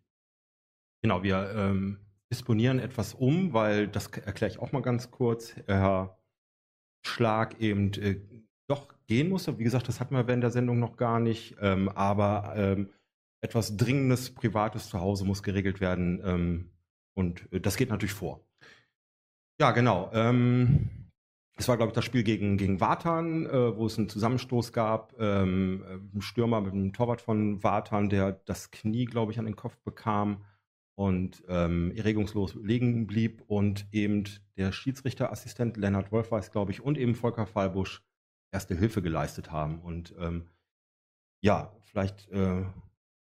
[1.03, 2.01] Genau, wir ähm,
[2.33, 5.55] disponieren etwas um, weil das erkläre ich auch mal ganz kurz.
[5.67, 6.19] Herr
[7.07, 8.21] Schlag eben äh,
[8.69, 9.59] doch gehen musste.
[9.59, 11.57] Wie gesagt, das hatten wir während der Sendung noch gar nicht.
[11.61, 12.91] Ähm, aber ähm,
[13.41, 16.21] etwas Dringendes, Privates zu Hause muss geregelt werden.
[16.25, 16.71] Ähm,
[17.19, 18.47] und äh, das geht natürlich vor.
[19.61, 20.09] Ja, genau.
[20.13, 21.11] Ähm,
[21.57, 25.15] es war, glaube ich, das Spiel gegen, gegen Vatan, äh, wo es einen Zusammenstoß gab.
[25.19, 29.47] Ähm, äh, ein Stürmer mit einem Torwart von Vatan, der das Knie, glaube ich, an
[29.47, 30.45] den Kopf bekam
[30.95, 33.43] und ähm, erregungslos liegen blieb.
[33.49, 34.23] Und eben
[34.57, 38.05] der Schiedsrichterassistent Lennart Wolfweis, glaube ich, und eben Volker Fallbusch
[38.53, 39.81] erste Hilfe geleistet haben.
[39.81, 40.47] Und ähm,
[41.43, 42.65] ja, vielleicht äh,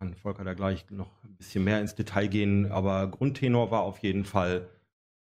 [0.03, 3.99] kann Volker da gleich noch ein bisschen mehr ins Detail gehen, aber Grundtenor war auf
[3.99, 4.69] jeden Fall,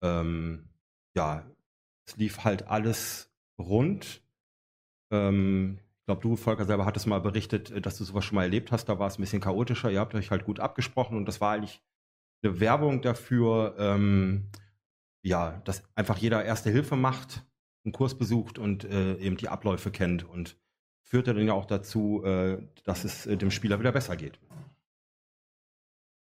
[0.01, 0.69] ähm,
[1.15, 1.45] ja,
[2.07, 4.23] es lief halt alles rund.
[5.11, 8.43] Ähm, ich glaube, du, Volker, selber hattest mal berichtet, äh, dass du sowas schon mal
[8.43, 8.85] erlebt hast.
[8.85, 9.91] Da war es ein bisschen chaotischer.
[9.91, 11.79] Ihr habt euch halt gut abgesprochen und das war eigentlich
[12.43, 14.47] eine Werbung dafür, ähm,
[15.21, 17.45] ja, dass einfach jeder Erste Hilfe macht,
[17.85, 20.57] einen Kurs besucht und äh, eben die Abläufe kennt und
[21.03, 24.39] führte dann ja auch dazu, äh, dass es äh, dem Spieler wieder besser geht.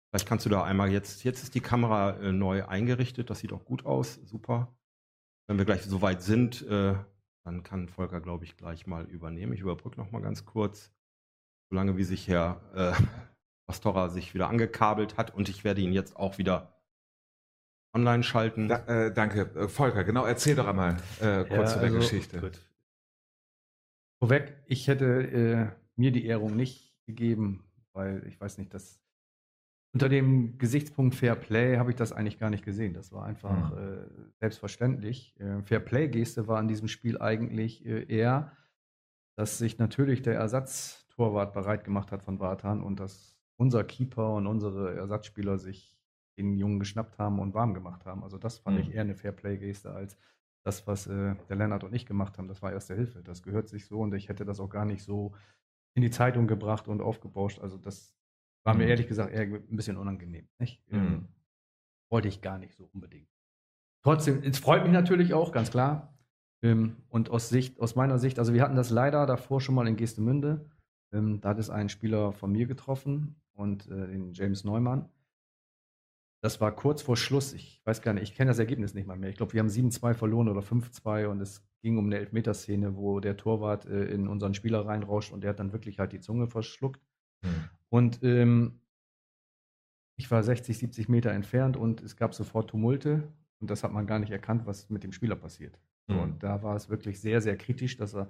[0.09, 3.51] Vielleicht kannst du da einmal jetzt, jetzt ist die Kamera äh, neu eingerichtet, das sieht
[3.51, 4.75] auch gut aus, super.
[5.47, 6.95] Wenn wir gleich so weit sind, äh,
[7.43, 9.53] dann kann Volker, glaube ich, gleich mal übernehmen.
[9.53, 10.91] Ich überbrücke noch mal ganz kurz,
[11.69, 13.03] solange wie sich Herr äh,
[13.67, 16.77] Pastora sich wieder angekabelt hat und ich werde ihn jetzt auch wieder
[17.93, 18.67] online schalten.
[18.67, 20.03] Da, äh, danke, äh, Volker.
[20.03, 22.39] Genau, erzähl doch einmal äh, kurz ja, zu der also, Geschichte.
[22.39, 22.61] Gut.
[24.19, 28.99] Vorweg, ich hätte äh, mir die Ehrung nicht gegeben, weil ich weiß nicht, dass
[29.97, 32.93] unter dem Gesichtspunkt Fair Play habe ich das eigentlich gar nicht gesehen.
[32.93, 33.77] Das war einfach mhm.
[33.77, 34.05] äh,
[34.39, 35.35] selbstverständlich.
[35.39, 38.51] Äh, Fair Play-Geste war in diesem Spiel eigentlich äh, eher,
[39.35, 44.45] dass sich natürlich der Ersatztorwart bereit gemacht hat von Wartan und dass unser Keeper und
[44.45, 45.97] unsere Ersatzspieler sich
[46.37, 48.21] den Jungen geschnappt haben und warm gemacht haben.
[48.21, 48.83] Also das fand mhm.
[48.83, 50.15] ich eher eine Fair Play-Geste als
[50.63, 52.47] das, was äh, der Lennart und ich gemacht haben.
[52.47, 53.23] Das war erste Hilfe.
[53.23, 55.33] Das gehört sich so und ich hätte das auch gar nicht so
[55.95, 57.59] in die Zeitung gebracht und aufgebauscht.
[57.61, 58.16] Also das
[58.67, 58.89] war mir mhm.
[58.89, 60.45] ehrlich gesagt eher ein bisschen unangenehm.
[60.59, 60.81] Nicht?
[60.91, 60.97] Mhm.
[60.97, 61.27] Ähm,
[62.09, 63.29] wollte ich gar nicht so unbedingt.
[64.03, 66.13] Trotzdem, es freut mich natürlich auch, ganz klar.
[66.61, 69.87] Ähm, und aus Sicht, aus meiner Sicht, also wir hatten das leider davor schon mal
[69.87, 70.69] in Gestemünde.
[71.13, 75.07] Ähm, da hat es einen Spieler von mir getroffen und äh, den James Neumann.
[76.43, 77.53] Das war kurz vor Schluss.
[77.53, 79.29] Ich weiß gar nicht, ich kenne das Ergebnis nicht mal mehr.
[79.29, 83.21] Ich glaube, wir haben 7-2 verloren oder 5-2 und es ging um eine Elfmeterszene, wo
[83.21, 86.47] der Torwart äh, in unseren Spieler reinrauscht und der hat dann wirklich halt die Zunge
[86.47, 87.01] verschluckt.
[87.43, 87.69] Mhm.
[87.89, 88.79] Und ähm,
[90.17, 94.07] ich war 60, 70 Meter entfernt und es gab sofort Tumulte und das hat man
[94.07, 95.79] gar nicht erkannt, was mit dem Spieler passiert.
[96.07, 96.19] Mhm.
[96.19, 98.29] Und da war es wirklich sehr, sehr kritisch, dass er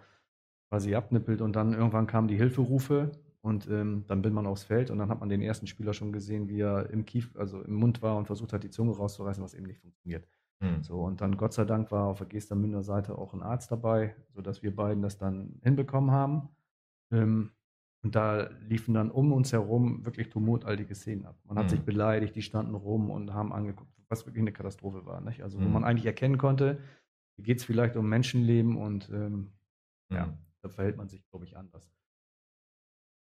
[0.70, 4.92] quasi abnippelt und dann irgendwann kamen die Hilferufe und ähm, dann bin man aufs Feld
[4.92, 7.76] und dann hat man den ersten Spieler schon gesehen, wie er im Kief, also im
[7.76, 10.28] Mund war und versucht hat, die Zunge rauszureißen, was eben nicht funktioniert.
[10.60, 10.84] Mhm.
[10.84, 14.16] So, und dann Gott sei Dank war auf der Gestermünder Seite auch ein Arzt dabei,
[14.34, 16.50] sodass wir beiden das dann hinbekommen haben.
[17.12, 17.52] Ähm,
[18.08, 21.38] und da liefen dann um uns herum wirklich tumultartige Szenen ab.
[21.44, 21.70] Man hat mhm.
[21.72, 25.20] sich beleidigt, die standen rum und haben angeguckt, was wirklich eine Katastrophe war.
[25.20, 25.44] Nicht?
[25.44, 25.74] Also, wo mhm.
[25.74, 26.80] man eigentlich erkennen konnte,
[27.36, 30.16] hier geht es vielleicht um Menschenleben und ähm, mhm.
[30.16, 31.92] ja, da verhält man sich, glaube ich, anders.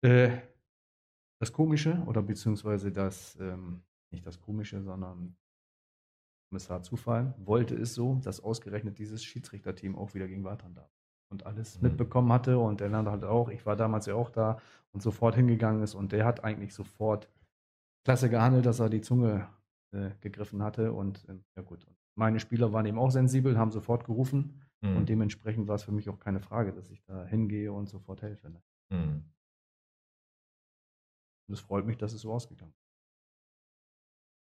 [0.01, 0.37] Äh,
[1.39, 5.37] das Komische, oder beziehungsweise das, ähm, nicht das Komische, sondern
[6.49, 10.91] Kommissar Zufall, wollte es so, dass ausgerechnet dieses Schiedsrichterteam auch wieder gegen Watern darf
[11.29, 11.89] und alles mhm.
[11.89, 14.59] mitbekommen hatte und der Land halt auch, ich war damals ja auch da
[14.91, 17.29] und sofort hingegangen ist und der hat eigentlich sofort
[18.05, 19.47] klasse gehandelt, dass er die Zunge
[19.91, 21.85] äh, gegriffen hatte und äh, ja gut.
[22.15, 24.97] Meine Spieler waren eben auch sensibel, haben sofort gerufen mhm.
[24.97, 28.21] und dementsprechend war es für mich auch keine Frage, dass ich da hingehe und sofort
[28.21, 28.49] helfe.
[28.51, 28.61] Ne?
[28.91, 29.23] Mhm.
[31.47, 32.83] Und es freut mich, dass es so ausgegangen ist.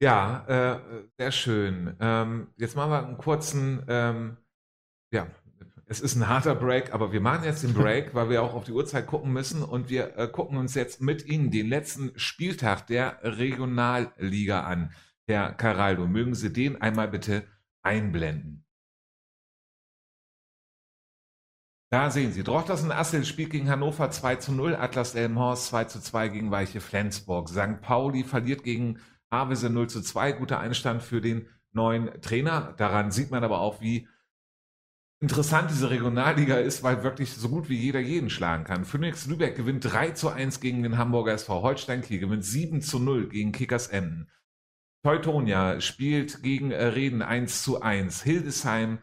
[0.01, 1.95] Ja, äh, sehr schön.
[2.01, 4.37] Ähm, jetzt machen wir einen kurzen ähm,
[5.13, 5.27] ja,
[5.85, 8.63] es ist ein harter Break, aber wir machen jetzt den Break, weil wir auch auf
[8.63, 12.87] die Uhrzeit gucken müssen und wir äh, gucken uns jetzt mit Ihnen den letzten Spieltag
[12.87, 14.91] der Regionalliga an.
[15.27, 17.45] Herr Caraldo, mögen Sie den einmal bitte
[17.81, 18.65] einblenden?
[21.91, 26.01] Da sehen Sie, Drochtersen Assel spielt gegen Hannover 2 zu 0, Atlas Elmhorst 2 zu
[26.01, 27.49] 2 gegen Weiche Flensburg.
[27.49, 27.81] St.
[27.81, 32.73] Pauli verliert gegen Havese 0 zu 2, guter Einstand für den neuen Trainer.
[32.77, 34.07] Daran sieht man aber auch, wie
[35.23, 38.83] interessant diese Regionalliga ist, weil wirklich so gut wie jeder jeden schlagen kann.
[38.83, 42.99] Phoenix Lübeck gewinnt 3 zu 1 gegen den Hamburger SV Holstein Kiel, gewinnt 7 zu
[42.99, 44.27] 0 gegen Kickers Emden.
[45.01, 48.21] Teutonia spielt gegen äh, Reden 1 zu 1.
[48.23, 48.99] Hildesheim,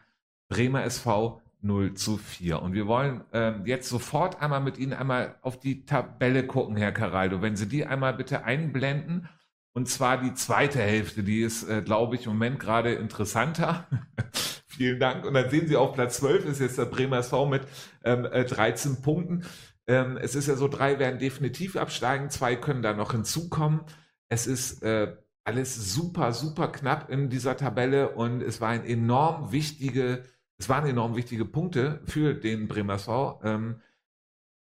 [0.47, 2.61] Bremer SV 0 zu 4.
[2.61, 6.91] Und wir wollen ähm, jetzt sofort einmal mit Ihnen einmal auf die Tabelle gucken, Herr
[6.91, 7.41] Caraldo.
[7.41, 9.27] Wenn Sie die einmal bitte einblenden.
[9.73, 13.87] Und zwar die zweite Hälfte, die ist, äh, glaube ich, im Moment gerade interessanter.
[14.81, 15.25] Vielen Dank.
[15.25, 17.67] Und dann sehen Sie auf Platz 12 ist jetzt der Bremer SV mit
[18.03, 19.45] ähm, 13 äh, Punkten.
[19.85, 23.81] Ähm, es ist ja so, drei werden definitiv absteigen, zwei können da noch hinzukommen.
[24.27, 29.51] Es ist äh, alles super, super knapp in dieser Tabelle und es war ein enorm
[29.51, 30.25] wichtige,
[30.57, 33.39] es waren enorm wichtige Punkte für den Bremer SV.
[33.43, 33.81] Ähm,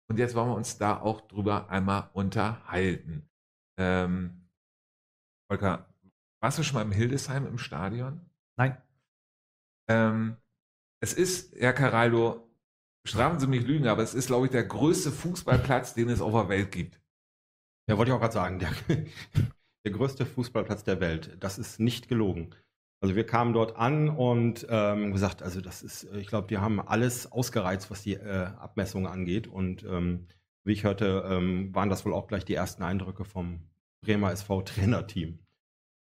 [0.08, 3.28] und jetzt wollen wir uns da auch drüber einmal unterhalten.
[3.80, 4.52] Ähm,
[5.50, 5.92] Volker,
[6.44, 8.22] warst du schon mal im Hildesheim im Stadion?
[8.56, 8.85] Nein.
[9.88, 10.38] Ähm,
[11.02, 12.50] es ist, Herr Caraldo,
[13.06, 16.34] strafen Sie mich lügen, aber es ist, glaube ich, der größte Fußballplatz, den es auf
[16.34, 17.00] der Welt gibt.
[17.88, 18.60] Ja, wollte ich auch gerade sagen.
[18.60, 18.72] Der,
[19.86, 21.38] der, größte Fußballplatz der Welt.
[21.40, 22.56] Das ist nicht gelogen.
[23.02, 26.80] Also wir kamen dort an und ähm, gesagt, also das ist, ich glaube, die haben
[26.80, 29.48] alles ausgereizt, was die äh, Abmessungen angeht.
[29.48, 30.28] Und ähm,
[30.64, 33.70] wie ich hörte, ähm, waren das wohl auch gleich die ersten Eindrücke vom
[34.02, 35.40] Bremer SV Trainerteam.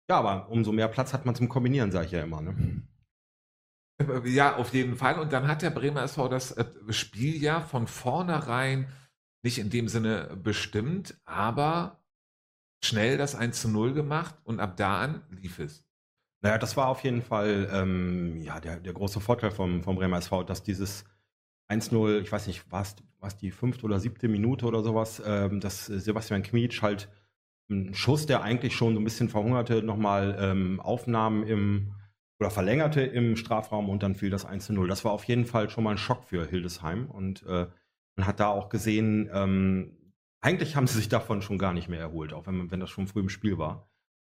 [0.10, 2.42] Ja, aber umso mehr Platz hat man zum Kombinieren, sage ich ja immer.
[2.42, 2.56] Ne?
[4.26, 5.20] Ja, auf jeden Fall.
[5.20, 8.88] Und dann hat der Bremer SV das äh, Spiel ja von vornherein
[9.44, 12.04] nicht in dem Sinne bestimmt, aber
[12.84, 15.84] schnell das 1 zu 0 gemacht und ab da an lief es.
[16.42, 20.18] Naja, das war auf jeden Fall ähm, ja, der, der große Vorteil vom, vom Bremer
[20.18, 21.06] SV, dass dieses
[21.70, 22.84] 1-0, ich weiß nicht, war
[23.22, 27.10] es die fünfte oder siebte Minute oder sowas, ähm, dass Sebastian Kmietsch halt
[27.70, 31.94] einen Schuss, der eigentlich schon so ein bisschen verhungerte, nochmal ähm, Aufnahmen im
[32.40, 34.88] oder verlängerte im Strafraum und dann fiel das 1 0.
[34.88, 37.68] Das war auf jeden Fall schon mal ein Schock für Hildesheim und äh,
[38.16, 39.98] man hat da auch gesehen, ähm,
[40.42, 43.08] eigentlich haben sie sich davon schon gar nicht mehr erholt, auch wenn, wenn das schon
[43.08, 43.90] früh im Spiel war.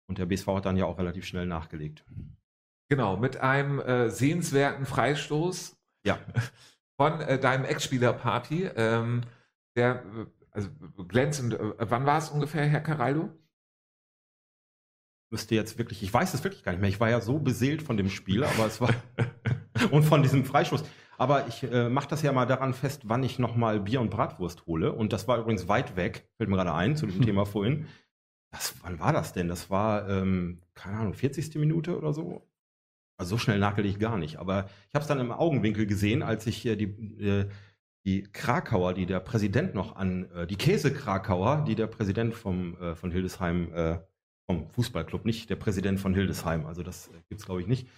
[0.07, 2.05] Und der BSV hat dann ja auch relativ schnell nachgelegt.
[2.91, 6.19] Genau, mit einem äh, sehenswerten Freistoß ja.
[7.01, 9.23] von äh, deinem Ex-Spieler Papi, ähm,
[9.77, 10.69] der äh, also
[11.09, 11.55] glänzend.
[11.55, 13.31] Äh, wann war es ungefähr, Herr Caraldo?
[15.35, 16.89] Müsste jetzt wirklich, ich weiß es wirklich gar nicht mehr.
[16.89, 18.95] Ich war ja so beseelt von dem Spiel, aber es war
[19.91, 20.85] und von diesem Freischuss.
[21.19, 24.67] Aber ich äh, mache das ja mal daran fest, wann ich nochmal Bier und Bratwurst
[24.67, 24.93] hole.
[24.93, 27.87] Und das war übrigens weit weg, fällt mir gerade ein zu dem Thema vorhin.
[28.53, 29.49] Das, wann war das denn?
[29.49, 31.57] Das war, ähm, keine Ahnung, 40.
[31.57, 32.49] Minute oder so.
[33.19, 34.37] Also so schnell nagel ich gar nicht.
[34.37, 36.85] Aber ich habe es dann im Augenwinkel gesehen, als ich äh, die,
[37.21, 37.49] äh,
[38.07, 42.95] die Krakauer, die der Präsident noch an, äh, die Käse-Krakauer, die der Präsident vom, äh,
[42.95, 43.99] von Hildesheim äh,
[44.47, 47.89] vom Fußballclub, nicht der Präsident von Hildesheim, also das äh, gibt es glaube ich nicht,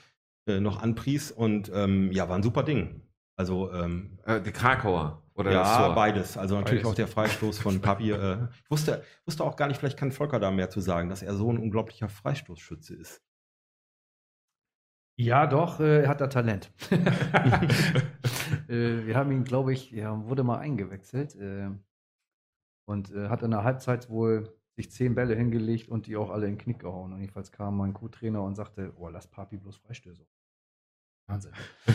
[0.46, 3.02] äh, noch anpries und ähm, ja, war ein super Ding.
[3.38, 6.38] Also ähm, äh, die Krakauer oder ja, beides.
[6.38, 6.92] Also natürlich beides.
[6.92, 8.12] auch der Freistoß von Papi.
[8.12, 11.22] Äh, ich wusste, wusste auch gar nicht, vielleicht kann Volker da mehr zu sagen, dass
[11.22, 13.22] er so ein unglaublicher Freistoßschütze ist.
[15.18, 16.72] Ja, doch, äh, er hat da Talent.
[18.68, 21.70] äh, wir haben ihn, glaube ich, ja, wurde mal eingewechselt äh,
[22.86, 26.46] und äh, hat in der Halbzeit wohl sich zehn Bälle hingelegt und die auch alle
[26.46, 27.12] in den Knick gehauen.
[27.12, 30.26] Und jedenfalls kam mein Co-Trainer und sagte, oh, lass Papi bloß Freistöße.
[31.26, 31.52] Wahnsinn.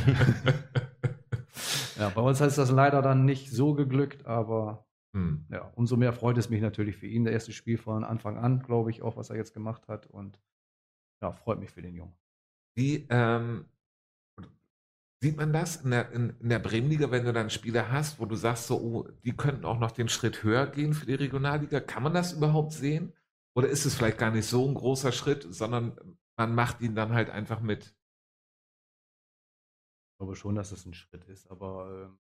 [1.98, 5.46] ja, bei uns ist das leider dann nicht so geglückt, aber hm.
[5.50, 7.24] ja, umso mehr freut es mich natürlich für ihn.
[7.24, 10.08] Der erste Spiel von Anfang an, glaube ich, auch, was er jetzt gemacht hat.
[10.08, 10.42] Und
[11.22, 12.18] ja, freut mich für den Jungen.
[12.76, 13.66] Wie, ähm,
[15.24, 18.26] Sieht man das in der, in, in der Bremenliga, wenn du dann Spieler hast, wo
[18.26, 21.80] du sagst, so, oh, die könnten auch noch den Schritt höher gehen für die Regionalliga?
[21.80, 23.14] Kann man das überhaupt sehen?
[23.56, 27.14] Oder ist es vielleicht gar nicht so ein großer Schritt, sondern man macht ihn dann
[27.14, 27.96] halt einfach mit?
[30.14, 32.18] Ich glaube schon, dass es ein Schritt ist, aber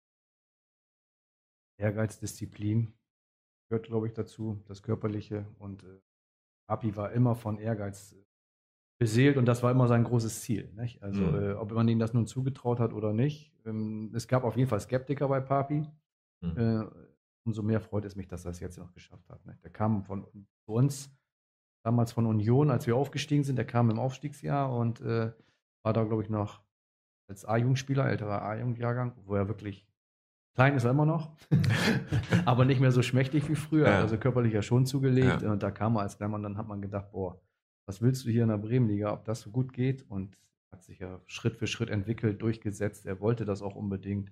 [1.79, 2.95] äh, Ehrgeiz, Disziplin
[3.69, 5.47] gehört, glaube ich, dazu, das Körperliche.
[5.59, 6.01] Und äh,
[6.69, 8.15] Api war immer von Ehrgeiz
[9.05, 10.73] beseelt und das war immer sein großes Ziel.
[10.77, 11.03] Nicht?
[11.03, 11.35] Also, mhm.
[11.35, 13.53] äh, ob man ihm das nun zugetraut hat oder nicht.
[13.67, 15.87] Ähm, es gab auf jeden Fall Skeptiker bei Papi.
[16.41, 16.57] Mhm.
[16.57, 16.85] Äh,
[17.45, 19.45] umso mehr freut es mich, dass er es jetzt noch geschafft hat.
[19.45, 19.63] Nicht?
[19.63, 20.27] Der kam von
[20.65, 21.15] uns,
[21.85, 23.57] damals von Union, als wir aufgestiegen sind.
[23.57, 25.33] Der kam im Aufstiegsjahr und äh,
[25.83, 26.63] war da, glaube ich, noch
[27.29, 29.87] als A-Jugendspieler, älterer A-Jugendjahrgang, wo er wirklich
[30.55, 31.37] klein ist er immer noch,
[32.47, 33.89] aber nicht mehr so schmächtig wie früher.
[33.89, 33.99] Ja.
[33.99, 35.43] Also körperlich ja schon zugelegt.
[35.43, 35.53] Ja.
[35.53, 37.39] Und da kam er als Mann, dann hat man gedacht, boah,
[37.87, 40.09] was willst du hier in der Bremenliga, ob das so gut geht?
[40.11, 40.37] Und
[40.73, 43.07] hat sich ja Schritt für Schritt entwickelt, durchgesetzt.
[43.07, 44.31] Er wollte das auch unbedingt.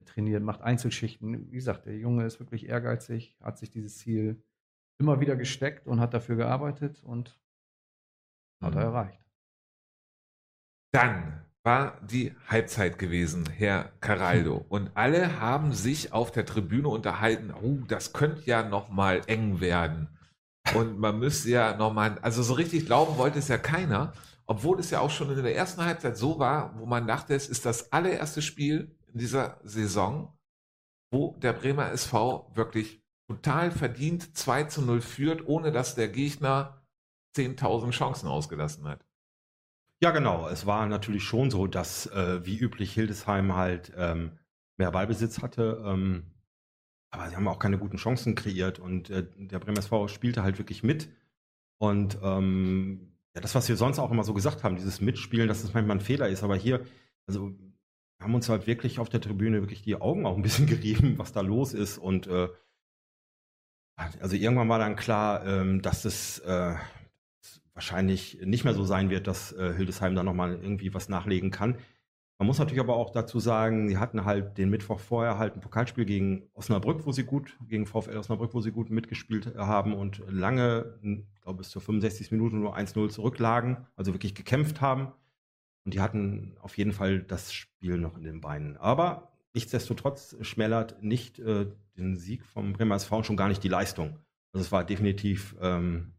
[0.00, 1.50] Er trainiert, macht Einzelschichten.
[1.50, 4.42] Wie gesagt, der Junge ist wirklich ehrgeizig, hat sich dieses Ziel
[4.98, 7.38] immer wieder gesteckt und hat dafür gearbeitet und
[8.60, 8.94] hat er mhm.
[8.94, 9.20] erreicht.
[10.92, 14.56] Dann war die Halbzeit gewesen, Herr Caraldo.
[14.68, 19.60] Und alle haben sich auf der Tribüne unterhalten, oh, das könnte ja noch mal eng
[19.60, 20.08] werden.
[20.74, 24.12] Und man müsste ja nochmal, also so richtig glauben wollte es ja keiner,
[24.46, 27.48] obwohl es ja auch schon in der ersten Halbzeit so war, wo man dachte, es
[27.48, 30.36] ist das allererste Spiel in dieser Saison,
[31.12, 36.82] wo der Bremer SV wirklich total verdient 2 zu 0 führt, ohne dass der Gegner
[37.36, 39.06] 10.000 Chancen ausgelassen hat.
[40.02, 40.48] Ja, genau.
[40.48, 44.38] Es war natürlich schon so, dass äh, wie üblich Hildesheim halt ähm,
[44.78, 45.82] mehr Ballbesitz hatte.
[45.84, 46.26] Ähm,
[47.10, 50.58] aber sie haben auch keine guten Chancen kreiert und äh, der Bremer SV spielte halt
[50.58, 51.08] wirklich mit.
[51.78, 55.62] Und ähm, ja, das, was wir sonst auch immer so gesagt haben, dieses Mitspielen, dass
[55.62, 56.42] das manchmal ein Fehler ist.
[56.42, 56.84] Aber hier,
[57.26, 57.54] also
[58.20, 61.32] haben uns halt wirklich auf der Tribüne wirklich die Augen auch ein bisschen gerieben, was
[61.32, 61.98] da los ist.
[61.98, 62.48] Und äh,
[63.96, 66.74] also irgendwann war dann klar, ähm, dass es äh,
[67.74, 71.78] wahrscheinlich nicht mehr so sein wird, dass äh, Hildesheim da nochmal irgendwie was nachlegen kann.
[72.40, 75.60] Man muss natürlich aber auch dazu sagen, sie hatten halt den Mittwoch vorher halt ein
[75.60, 80.22] Pokalspiel gegen Osnabrück, wo sie gut, gegen VfL Osnabrück, wo sie gut mitgespielt haben und
[80.26, 82.30] lange, ich glaube bis zur 65.
[82.30, 85.12] Minute nur 1-0 zurücklagen, also wirklich gekämpft haben.
[85.84, 88.78] Und die hatten auf jeden Fall das Spiel noch in den Beinen.
[88.78, 91.66] Aber nichtsdestotrotz schmälert nicht äh,
[91.98, 94.18] den Sieg vom Bremer SV schon gar nicht die Leistung.
[94.54, 96.14] Also es war definitiv ähm,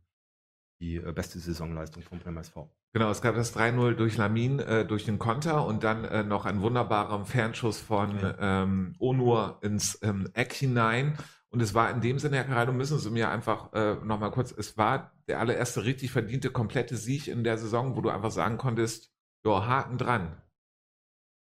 [0.82, 2.70] die äh, beste Saisonleistung vom Bremer SV.
[2.94, 6.46] Genau, es gab das 3-0 durch Lamin, äh, durch den Konter und dann äh, noch
[6.46, 11.18] ein wunderbarer Fernschuss von ähm, Onur ins ähm, Eck hinein.
[11.50, 14.52] Und es war in dem Sinne, Herr Caraldo, müssen Sie mir einfach äh, nochmal kurz,
[14.52, 18.58] es war der allererste richtig verdiente komplette Sieg in der Saison, wo du einfach sagen
[18.58, 19.14] konntest,
[19.46, 20.42] ja, Haken dran.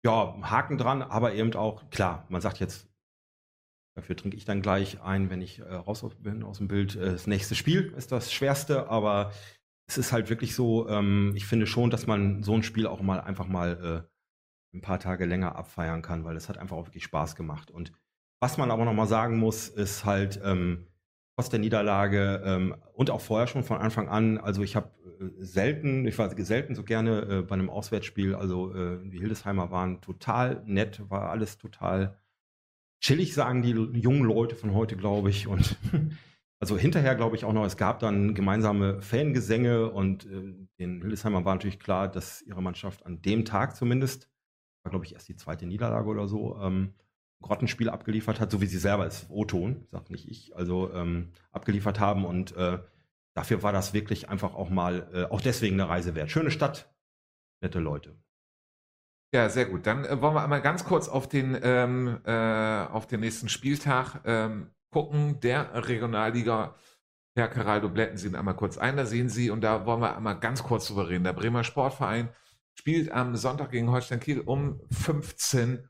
[0.05, 2.89] Ja, Haken dran, aber eben auch, klar, man sagt jetzt,
[3.95, 6.95] dafür trinke ich dann gleich ein, wenn ich äh, raus bin aus dem Bild.
[6.95, 9.31] Äh, das nächste Spiel ist das schwerste, aber
[9.87, 13.01] es ist halt wirklich so, ähm, ich finde schon, dass man so ein Spiel auch
[13.01, 14.05] mal einfach mal
[14.73, 17.69] äh, ein paar Tage länger abfeiern kann, weil es hat einfach auch wirklich Spaß gemacht.
[17.69, 17.91] Und
[18.39, 20.87] was man aber nochmal sagen muss, ist halt, ähm,
[21.35, 25.43] trotz der Niederlage ähm, und auch vorher schon von Anfang an, also ich habe äh,
[25.43, 30.01] selten, ich war selten so gerne äh, bei einem Auswärtsspiel, also äh, die Hildesheimer waren
[30.01, 32.19] total nett, war alles total
[33.01, 35.47] chillig, sagen die jungen Leute von heute, glaube ich.
[35.47, 35.77] Und
[36.63, 41.43] also hinterher glaube ich auch noch, es gab dann gemeinsame Fangesänge und äh, den Hildesheimer
[41.43, 44.29] war natürlich klar, dass ihre Mannschaft an dem Tag zumindest,
[44.81, 46.93] war glaube ich erst die zweite Niederlage oder so, ähm,
[47.41, 51.99] Grottenspiel abgeliefert hat, so wie sie selber als O-Ton, sagt nicht ich, also ähm, abgeliefert
[51.99, 52.79] haben und äh,
[53.33, 56.31] dafür war das wirklich einfach auch mal, äh, auch deswegen eine Reise wert.
[56.31, 56.95] Schöne Stadt,
[57.61, 58.15] nette Leute.
[59.33, 59.85] Ja, sehr gut.
[59.85, 64.21] Dann äh, wollen wir einmal ganz kurz auf den, ähm, äh, auf den nächsten Spieltag
[64.23, 66.75] ähm, gucken, der Regionalliga.
[67.35, 70.15] Herr Caraldo, blenden Sie ihn einmal kurz ein, da sehen Sie, und da wollen wir
[70.15, 71.23] einmal ganz kurz drüber reden.
[71.23, 72.29] Der Bremer Sportverein
[72.75, 75.89] spielt am Sonntag gegen Holstein Kiel um 15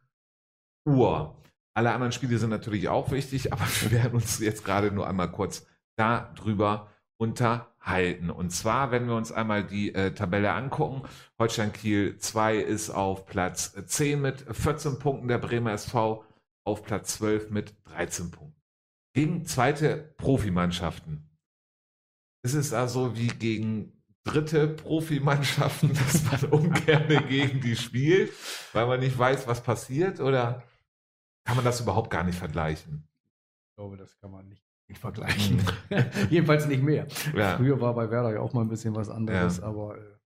[0.86, 1.38] Uhr.
[1.76, 5.32] Alle anderen Spiele sind natürlich auch wichtig, aber wir werden uns jetzt gerade nur einmal
[5.32, 8.30] kurz darüber unterhalten.
[8.30, 11.04] Und zwar, wenn wir uns einmal die äh, Tabelle angucken,
[11.38, 16.24] Holstein Kiel 2 ist auf Platz 10 mit 14 Punkten, der Bremer SV
[16.66, 18.63] auf Platz 12 mit 13 Punkten.
[19.14, 21.30] Gegen zweite Profimannschaften.
[22.44, 28.34] Ist es also wie gegen dritte Profimannschaften, dass man ungern gegen die spielt,
[28.74, 30.20] weil man nicht weiß, was passiert?
[30.20, 30.64] Oder
[31.46, 33.08] kann man das überhaupt gar nicht vergleichen?
[33.70, 35.58] Ich glaube, das kann man nicht, nicht vergleichen.
[35.90, 36.06] Mhm.
[36.30, 37.08] Jedenfalls nicht mehr.
[37.36, 37.58] Ja.
[37.58, 39.64] Früher war bei Werder ja auch mal ein bisschen was anderes, ja.
[39.64, 40.18] aber äh,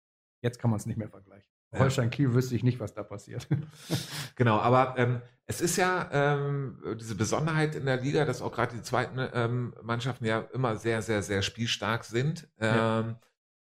[0.41, 1.46] jetzt kann man es nicht mehr vergleichen.
[1.71, 1.79] Ja.
[1.79, 3.47] Holstein Kiel wüsste ich nicht, was da passiert.
[4.35, 8.75] genau, aber ähm, es ist ja ähm, diese Besonderheit in der Liga, dass auch gerade
[8.75, 12.47] die zweiten ähm, Mannschaften ja immer sehr, sehr, sehr spielstark sind.
[12.59, 13.15] Ähm,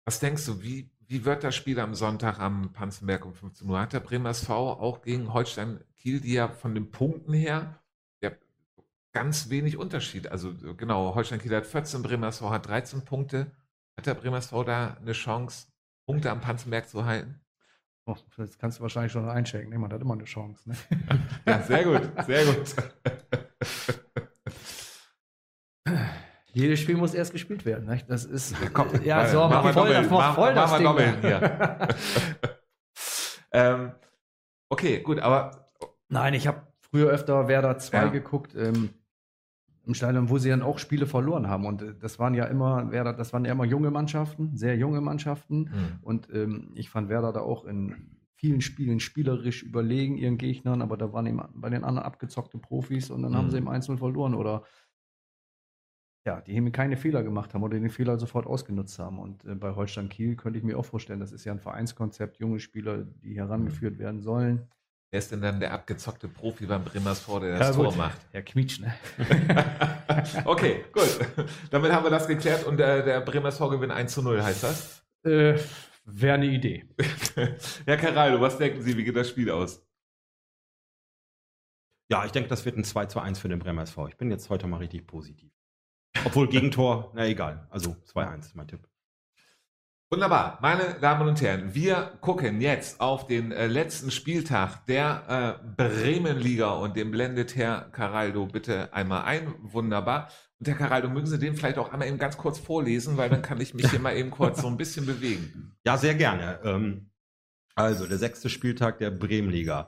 [0.06, 3.80] was denkst du, wie, wie wird das Spiel am Sonntag am Panzenberg um 15 Uhr?
[3.80, 7.82] Hat der Bremer SV auch gegen Holstein Kiel, die ja von den Punkten her
[8.22, 8.32] ja,
[9.12, 10.30] ganz wenig Unterschied.
[10.32, 13.52] Also genau, Holstein Kiel hat 14, Bremer SV hat 13 Punkte.
[13.98, 15.68] Hat der Bremer SV da eine Chance,
[16.06, 17.41] Punkte am Panzenberg zu halten?
[18.06, 19.70] Oh, das kannst du wahrscheinlich schon einchecken.
[19.70, 20.70] Nee, man hat immer eine Chance.
[20.70, 20.76] Ne?
[21.46, 22.76] ja, sehr gut, sehr gut.
[26.54, 27.86] Jedes Spiel muss erst gespielt werden.
[27.86, 28.02] Ne?
[28.08, 28.52] Das ist.
[28.62, 31.22] Ja, komm, ja so, mach, voll, doppeln, das, mach, voll mach, das mach Ding.
[31.22, 31.88] Hier.
[33.54, 33.92] ähm,
[34.70, 35.70] okay, gut, aber.
[36.10, 38.08] Nein, ich habe früher öfter Werder 2 ja.
[38.08, 38.54] geguckt.
[38.56, 38.90] Ähm,
[39.92, 41.66] Im Stadion, wo sie dann auch Spiele verloren haben.
[41.66, 45.02] Und äh, das waren ja immer, Werder, das waren ja immer junge Mannschaften, sehr junge
[45.02, 45.64] Mannschaften.
[45.64, 46.00] Mhm.
[46.02, 50.96] Und ähm, ich fand Werder da auch in vielen Spielen spielerisch überlegen ihren Gegnern, aber
[50.96, 53.36] da waren eben bei den anderen abgezockte Profis und dann mhm.
[53.36, 54.64] haben sie im 1-0 verloren oder
[56.26, 59.20] ja, die eben keine Fehler gemacht haben oder den Fehler sofort ausgenutzt haben.
[59.20, 62.40] Und äh, bei Holstein Kiel könnte ich mir auch vorstellen, das ist ja ein Vereinskonzept,
[62.40, 64.70] junge Spieler, die herangeführt werden sollen.
[65.12, 67.98] Wer ist denn dann der abgezockte Profi beim Bremersvor, der das ja, Tor gut.
[67.98, 68.18] macht?
[68.32, 68.96] Herr Quietsch, ne?
[70.46, 71.20] okay, gut.
[71.70, 75.04] Damit haben wir das geklärt und der, der Bremersvor gewinnt 1 zu 0, heißt das?
[75.26, 75.60] Äh,
[76.06, 76.86] Wäre eine Idee.
[77.86, 79.86] Herr Caraldo, was denken Sie, wie geht das Spiel aus?
[82.10, 84.08] Ja, ich denke, das wird ein 2 zu 1 für den Bremer SV.
[84.08, 85.52] Ich bin jetzt heute mal richtig positiv.
[86.26, 87.68] Obwohl Gegentor, na egal.
[87.70, 88.88] Also 2-1, mein Tipp.
[90.14, 95.66] Wunderbar, meine Damen und Herren, wir gucken jetzt auf den äh, letzten Spieltag der äh,
[95.78, 99.56] Bremenliga und den blendet Herr Caraldo bitte einmal ein.
[99.62, 100.28] Wunderbar.
[100.60, 103.42] Und Herr Caraldo, mögen Sie den vielleicht auch einmal eben ganz kurz vorlesen, weil dann
[103.42, 105.78] kann ich mich hier mal eben kurz so ein bisschen bewegen.
[105.86, 106.60] Ja, sehr gerne.
[106.66, 107.10] Ähm,
[107.76, 109.88] also der sechste Spieltag der Bremenliga.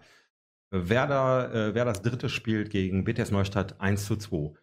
[0.71, 4.53] Werder, äh, Werder das dritte spielt gegen BTS Neustadt 1 zu 2.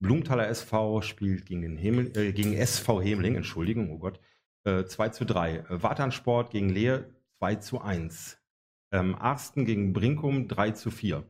[0.00, 4.18] Blumenthaler SV spielt gegen, den Hemel, äh, gegen SV Hemling, Entschuldigung, oh Gott,
[4.64, 5.56] äh, 2 zu 3.
[5.56, 8.38] Äh, Waternsport gegen Lehe 2 zu 1.
[8.92, 11.24] Ähm, Arsten gegen Brinkum 3 zu 4.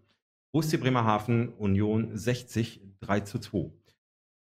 [0.53, 3.71] OSC Bremerhaven Union 60 3 zu 2.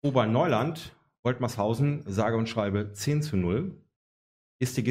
[0.03, 3.75] Oberneuland Woltmarshausen sage und schreibe 10 zu 0.
[4.61, 4.85] Ist die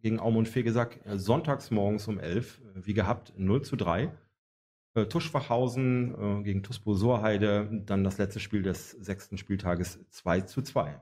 [0.00, 4.12] gegen Aumund Fegesack äh, sonntags morgens um 11, äh, wie gehabt, 0 zu 3.
[4.94, 11.00] Äh, Tuschfachhausen gegen Tuspo Sohrheide, dann das letzte Spiel des sechsten Spieltages 2 zu 2.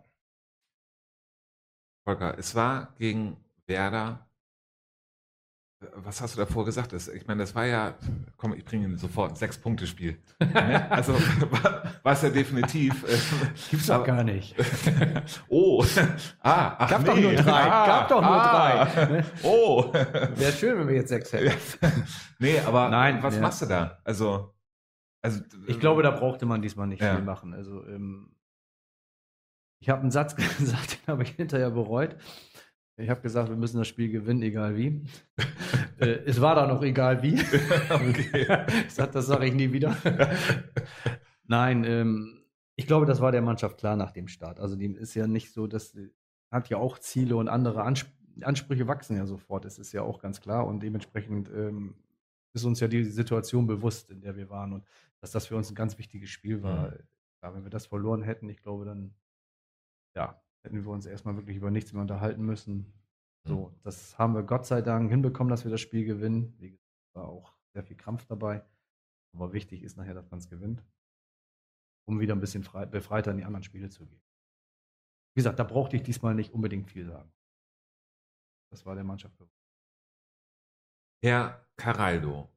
[2.07, 3.36] Volker, es war gegen
[3.66, 4.28] Werder.
[5.96, 6.92] Was hast du davor gesagt?
[6.92, 7.94] Ich meine, das war ja,
[8.36, 10.16] komm, ich bringe ihn sofort, ein Sechs-Punkte-Spiel.
[10.38, 10.90] Ne?
[10.90, 13.04] also war es ja definitiv.
[13.70, 14.54] Gibt's doch gar nicht.
[15.48, 15.84] oh,
[16.42, 17.07] ah, ach Gab nee.
[17.09, 17.70] doch nur drei.
[17.70, 19.24] Ah, Gab doch nur ah, drei.
[19.42, 19.92] Oh.
[19.92, 21.52] Wäre schön, wenn wir jetzt sechs hätten.
[22.38, 23.40] nee, aber Nein, was ja.
[23.40, 23.98] machst du da?
[24.04, 24.54] Also,
[25.22, 27.16] also ich glaube, da brauchte man diesmal nicht ja.
[27.16, 27.52] viel machen.
[27.52, 28.36] Also ähm,
[29.81, 32.16] ich habe einen Satz gesagt, den habe ich hinterher bereut.
[32.99, 35.03] Ich habe gesagt, wir müssen das Spiel gewinnen, egal wie.
[35.99, 37.35] äh, es war dann noch egal wie.
[37.91, 38.47] okay.
[38.97, 39.97] das, das sage ich nie wieder.
[41.45, 42.41] Nein, ähm,
[42.74, 44.61] ich glaube, das war der Mannschaft klar nach dem Start.
[44.61, 45.95] Also die ist ja nicht so, dass
[46.51, 48.09] hat ja auch Ziele und andere Ansp
[48.43, 49.64] Ansprüche wachsen ja sofort.
[49.64, 51.95] Das ist ja auch ganz klar und dementsprechend ähm,
[52.53, 54.85] ist uns ja die Situation bewusst, in der wir waren und
[55.22, 56.91] dass das für uns ein ganz wichtiges Spiel war.
[56.91, 56.99] Mhm.
[57.43, 59.14] Ja, wenn wir das verloren hätten, ich glaube, dann
[60.17, 62.93] ja, hätten wir uns erstmal wirklich über nichts mehr unterhalten müssen.
[63.45, 63.81] So, mhm.
[63.83, 66.55] das haben wir Gott sei Dank hinbekommen, dass wir das Spiel gewinnen.
[66.59, 68.64] Wie gesagt, war auch sehr viel Krampf dabei.
[69.33, 70.83] Aber wichtig ist nachher, dass man es gewinnt,
[72.09, 74.21] um wieder ein bisschen frei, befreiter in die anderen Spiele zu gehen.
[75.35, 77.31] Wie gesagt, da brauchte ich diesmal nicht unbedingt viel sagen.
[78.71, 79.37] Das war der Mannschaft.
[81.23, 82.49] Herr Caraldo,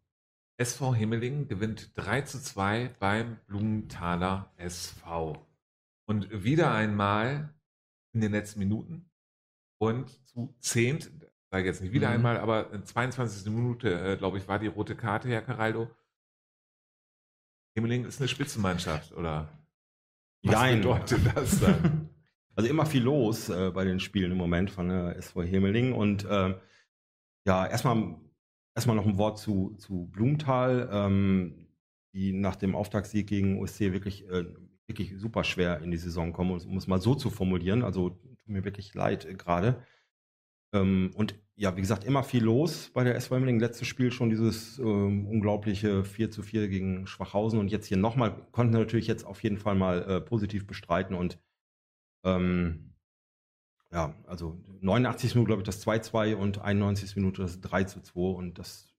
[0.58, 5.49] SV Himmeling gewinnt 3 zu 2 beim Blumenthaler SV.
[6.10, 7.54] Und wieder einmal
[8.14, 9.12] in den letzten Minuten
[9.78, 11.12] und zu zehnt,
[11.52, 12.16] sage jetzt nicht wieder mhm.
[12.16, 13.54] einmal, aber in 22.
[13.54, 15.88] Minute, äh, glaube ich, war die rote Karte, Herr Caraldo.
[17.76, 19.50] Himmeling ist eine Spitzenmannschaft, oder?
[20.42, 20.78] Was Nein.
[20.78, 22.10] bedeutet das dann?
[22.56, 26.26] Also immer viel los äh, bei den Spielen im Moment von der SV Himmeling und
[26.26, 26.60] äh,
[27.46, 28.20] ja, erstmal
[28.74, 31.68] erstmal noch ein Wort zu, zu Blumenthal, ähm,
[32.14, 34.46] die nach dem Auftaktsieg gegen OSC wirklich äh,
[34.90, 37.84] wirklich super schwer in die Saison kommen, um es mal so zu formulieren.
[37.84, 39.86] Also tut mir wirklich leid äh, gerade.
[40.74, 43.60] Ähm, und ja, wie gesagt, immer viel los bei der SV Emmeling.
[43.60, 48.48] Letztes Spiel schon dieses ähm, unglaubliche 4 zu 4 gegen Schwachhausen und jetzt hier nochmal,
[48.52, 51.40] konnten natürlich jetzt auf jeden Fall mal äh, positiv bestreiten und
[52.24, 52.94] ähm,
[53.92, 58.20] ja, also 89 Minuten, glaube ich, das 2-2 und 91 Minuten das 3 zu 2
[58.20, 58.94] und das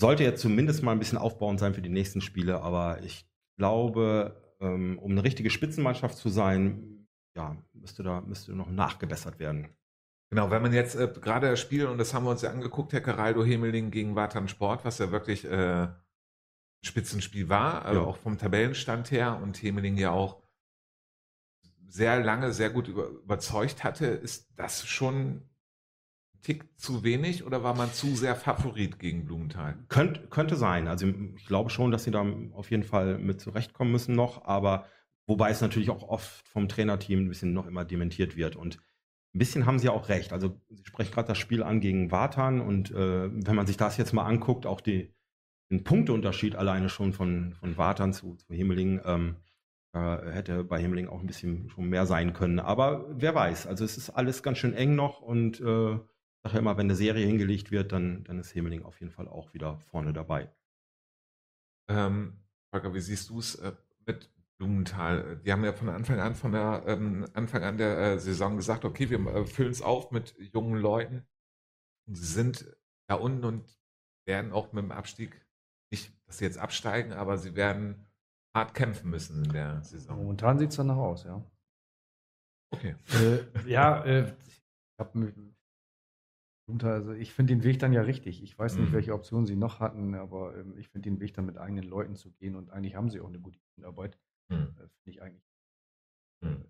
[0.00, 3.26] sollte jetzt zumindest mal ein bisschen aufbauend sein für die nächsten Spiele, aber ich
[3.56, 7.06] glaube, ähm, um eine richtige Spitzenmannschaft zu sein,
[7.36, 9.68] ja, müsste da müsste noch nachgebessert werden.
[10.30, 12.92] Genau, wenn man jetzt äh, gerade das Spiel, und das haben wir uns ja angeguckt,
[12.92, 15.94] Herr Caraldo Hemeling gegen Watan Sport, was ja wirklich äh, ein
[16.82, 18.06] Spitzenspiel war, also ja.
[18.06, 20.42] auch vom Tabellenstand her und Hemeling ja auch
[21.86, 25.42] sehr lange sehr gut über, überzeugt hatte, ist das schon
[26.42, 29.78] Tick zu wenig oder war man zu sehr Favorit gegen Blumenthal?
[29.88, 30.88] Könnt, könnte sein.
[30.88, 34.86] Also ich glaube schon, dass sie da auf jeden Fall mit zurechtkommen müssen noch, aber
[35.26, 38.56] wobei es natürlich auch oft vom Trainerteam ein bisschen noch immer dementiert wird.
[38.56, 38.78] Und
[39.34, 40.32] ein bisschen haben sie auch recht.
[40.32, 43.96] Also sie sprechen gerade das Spiel an gegen Vatan und äh, wenn man sich das
[43.96, 45.14] jetzt mal anguckt, auch die,
[45.70, 49.36] den Punkteunterschied alleine schon von, von Vatan zu, zu Himmeling, ähm,
[49.94, 52.58] äh, hätte bei Himmeling auch ein bisschen schon mehr sein können.
[52.58, 55.98] Aber wer weiß, also es ist alles ganz schön eng noch und äh,
[56.44, 59.54] sage immer, wenn eine Serie hingelegt wird, dann, dann ist Hemeling auf jeden Fall auch
[59.54, 60.52] wieder vorne dabei.
[61.88, 62.38] Ähm,
[62.72, 63.72] Volker, wie siehst du es äh,
[64.06, 65.40] mit Blumenthal?
[65.44, 68.84] Die haben ja von Anfang an, von der ähm, Anfang an der äh, Saison gesagt,
[68.84, 71.26] okay, wir äh, füllen es auf mit jungen Leuten.
[72.06, 72.76] Sie sind
[73.08, 73.78] da unten und
[74.26, 75.46] werden auch mit dem Abstieg,
[75.92, 78.06] nicht, dass sie jetzt absteigen, aber sie werden
[78.54, 80.16] hart kämpfen müssen in der Saison.
[80.18, 81.44] Momentan sieht es danach aus, ja.
[82.70, 82.96] Okay.
[83.12, 85.32] Äh, ja, äh, ich habe
[86.82, 88.42] also ich finde den Weg dann ja richtig.
[88.42, 88.94] Ich weiß nicht, mhm.
[88.94, 92.16] welche Optionen sie noch hatten, aber ähm, ich finde den Weg dann mit eigenen Leuten
[92.16, 94.18] zu gehen und eigentlich haben sie auch eine gute Arbeit.
[94.48, 94.56] Mhm.
[94.56, 95.44] Äh, finde ich eigentlich.
[96.40, 96.64] Mhm.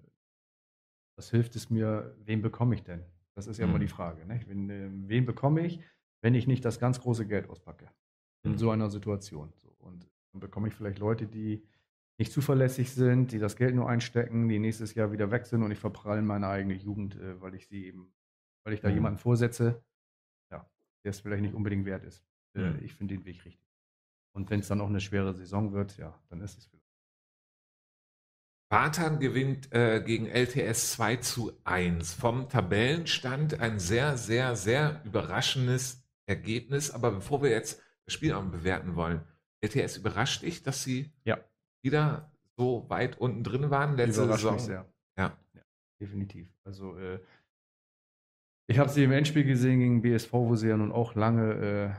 [1.16, 3.05] Was hilft es mir, wen bekomme ich denn?
[3.34, 3.90] Das ist ja immer die mhm.
[3.90, 4.26] Frage.
[4.26, 4.40] Ne?
[4.47, 5.80] Wen, äh, wen bekomme ich,
[6.22, 7.90] wenn ich nicht das ganz große Geld auspacke?
[8.45, 8.72] In so mhm.
[8.72, 9.53] einer Situation.
[9.57, 9.68] So.
[9.78, 11.62] Und dann bekomme ich vielleicht Leute, die
[12.18, 15.70] nicht zuverlässig sind, die das Geld nur einstecken, die nächstes Jahr wieder weg sind und
[15.70, 18.12] ich verpralle meine eigene Jugend, äh, weil ich sie eben,
[18.64, 18.94] weil ich da mhm.
[18.94, 19.82] jemanden vorsetze,
[20.50, 20.68] ja,
[21.04, 22.24] der es vielleicht nicht unbedingt wert ist.
[22.54, 22.78] Äh, mhm.
[22.82, 23.68] Ich finde den Weg richtig.
[24.34, 26.82] Und wenn es dann auch eine schwere Saison wird, ja, dann ist es vielleicht.
[28.72, 32.14] Bartan gewinnt äh, gegen LTS 2 zu 1.
[32.14, 36.90] Vom Tabellenstand ein sehr, sehr, sehr überraschendes Ergebnis.
[36.90, 39.20] Aber bevor wir jetzt das Spiel auch bewerten wollen,
[39.60, 41.38] LTS überrascht dich, dass sie ja.
[41.82, 44.54] wieder so weit unten drin waren letzte Saison?
[44.54, 44.90] Mich sehr.
[45.18, 45.36] Ja.
[45.52, 45.60] ja.
[46.00, 46.48] definitiv.
[46.64, 47.20] Also äh,
[48.72, 51.90] ich habe sie im Endspiel gesehen gegen BSV, wo sie ja nun auch lange äh,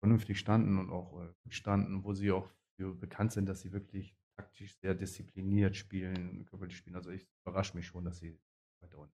[0.00, 4.14] vernünftig standen und auch äh, standen, wo sie auch für bekannt sind, dass sie wirklich
[4.36, 6.96] taktisch sehr diszipliniert spielen, körperlich spielen.
[6.96, 8.38] Also ich überrasche mich schon, dass sie
[8.82, 9.14] weiter unten.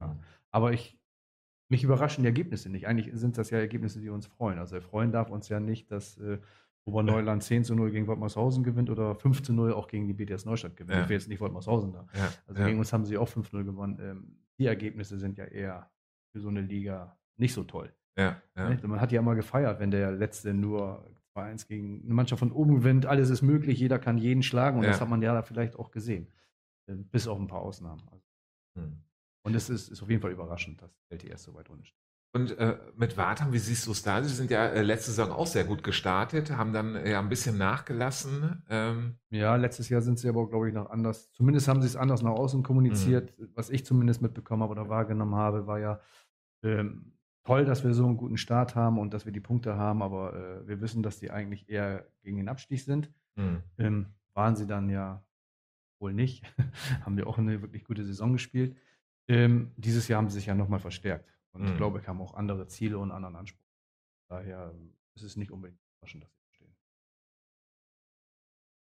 [0.00, 0.18] Ja.
[0.50, 0.98] Aber ich,
[1.68, 2.86] mich überraschen die Ergebnisse nicht.
[2.86, 4.58] Eigentlich sind das ja Ergebnisse, die uns freuen.
[4.58, 6.38] Also freuen darf uns ja nicht, dass äh,
[6.86, 10.46] Oberneuland 10 zu 0 gegen Woltmarshausen gewinnt oder 5 zu 0 auch gegen die BTS
[10.46, 10.96] Neustadt gewinnt.
[10.96, 11.02] Ja.
[11.02, 12.08] Ich will jetzt nicht Woltmarshausen da.
[12.14, 12.32] Ja.
[12.46, 12.68] Also ja.
[12.68, 13.98] gegen uns haben sie auch 5-0 gewonnen.
[14.00, 15.91] Ähm, die Ergebnisse sind ja eher
[16.32, 17.92] für so eine Liga nicht so toll.
[18.16, 18.76] Ja, ja.
[18.82, 22.76] Man hat ja immer gefeiert, wenn der Letzte nur 2-1 gegen eine Mannschaft von oben
[22.76, 24.90] gewinnt, alles ist möglich, jeder kann jeden schlagen und ja.
[24.90, 26.28] das hat man ja da vielleicht auch gesehen.
[26.86, 28.02] Äh, bis auf ein paar Ausnahmen.
[28.10, 28.26] Also.
[28.78, 29.02] Hm.
[29.44, 31.98] Und es ist, ist auf jeden Fall überraschend, dass LTS so weit unten steht.
[32.34, 34.22] Und äh, mit Wartam, wie siehst du es da?
[34.22, 37.58] Sie sind ja äh, letzte Saison auch sehr gut gestartet, haben dann ja ein bisschen
[37.58, 38.62] nachgelassen.
[38.70, 39.16] Ähm.
[39.28, 41.30] Ja, letztes Jahr sind sie aber, glaube ich, noch anders.
[41.32, 43.38] Zumindest haben sie es anders nach außen kommuniziert.
[43.38, 43.50] Mhm.
[43.54, 46.00] Was ich zumindest mitbekommen habe oder wahrgenommen habe, war ja,
[46.62, 47.12] ähm,
[47.44, 50.34] toll, dass wir so einen guten Start haben und dass wir die Punkte haben, aber
[50.34, 53.10] äh, wir wissen, dass die eigentlich eher gegen den Abstieg sind.
[53.36, 53.62] Mhm.
[53.78, 55.24] Ähm, waren sie dann ja
[55.98, 56.44] wohl nicht.
[57.04, 58.76] haben wir auch eine wirklich gute Saison gespielt.
[59.28, 61.32] Ähm, dieses Jahr haben sie sich ja nochmal verstärkt.
[61.52, 61.68] Und mhm.
[61.68, 63.60] ich glaube, wir haben auch andere Ziele und anderen Anspruch.
[64.28, 64.74] Daher
[65.14, 66.41] ist es nicht unbedingt überraschend, dass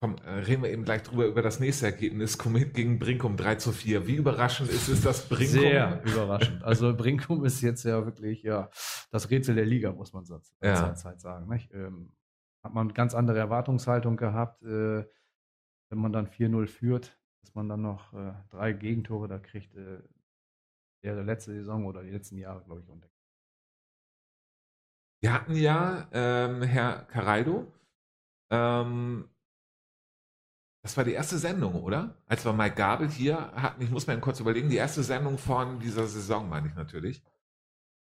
[0.03, 2.37] Komm, äh, reden wir eben gleich drüber über das nächste Ergebnis.
[2.37, 4.05] Commit gegen Brinkum 3 zu 4.
[4.09, 5.61] Wie überraschend ist es, dass Brinkum.
[5.61, 6.61] Sehr überraschend.
[6.65, 8.69] Also Brinkum ist jetzt ja wirklich ja
[9.13, 10.93] das Rätsel der Liga, muss man zur ja.
[10.97, 11.49] Zeit sagen.
[11.73, 12.11] Ähm,
[12.65, 15.05] hat man ganz andere Erwartungshaltung gehabt, äh,
[15.89, 19.73] wenn man dann 4-0 führt, dass man dann noch äh, drei Gegentore da kriegt.
[19.77, 20.03] Äh,
[21.05, 23.15] der letzte Saison oder die letzten Jahre, glaube ich, entdeckt.
[25.21, 27.73] Wir hatten ja ähm, Herr Caraldo,
[28.51, 29.29] ähm,
[30.83, 32.16] das war die erste Sendung, oder?
[32.26, 35.78] Als wir Mike Gabel hier hatten, ich muss mir kurz überlegen, die erste Sendung von
[35.78, 37.22] dieser Saison, meine ich natürlich.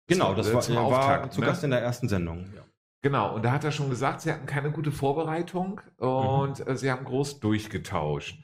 [0.08, 1.48] Genau, das war, zum war zu ne?
[1.48, 2.52] Gast in der ersten Sendung.
[2.54, 2.64] Ja.
[3.02, 6.68] Genau, und da hat er schon gesagt, sie hatten keine gute Vorbereitung und mhm.
[6.68, 8.44] Äh, sie haben groß durchgetauscht.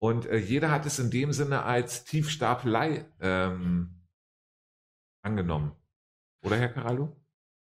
[0.00, 4.02] Und äh, jeder hat es in dem Sinne als Tiefstapelei ähm,
[5.22, 5.72] angenommen.
[6.44, 7.16] Oder, Herr Caraldo?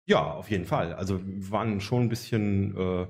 [0.06, 0.94] Ja, auf jeden Fall.
[0.94, 3.06] Also wir waren schon ein bisschen äh,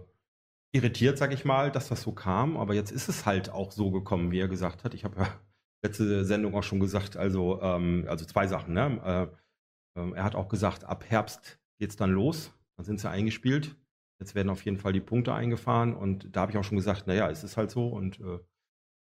[0.73, 2.57] irritiert, sag ich mal, dass das so kam.
[2.57, 4.95] Aber jetzt ist es halt auch so gekommen, wie er gesagt hat.
[4.95, 5.29] Ich habe ja
[5.83, 8.75] letzte Sendung auch schon gesagt, also, ähm, also zwei Sachen.
[8.75, 9.31] Ne?
[9.97, 12.53] Äh, äh, er hat auch gesagt, ab Herbst geht es dann los.
[12.77, 13.77] Dann sind sie eingespielt.
[14.21, 15.95] Jetzt werden auf jeden Fall die Punkte eingefahren.
[15.95, 17.89] Und da habe ich auch schon gesagt, naja, es ist halt so.
[17.89, 18.39] Und äh,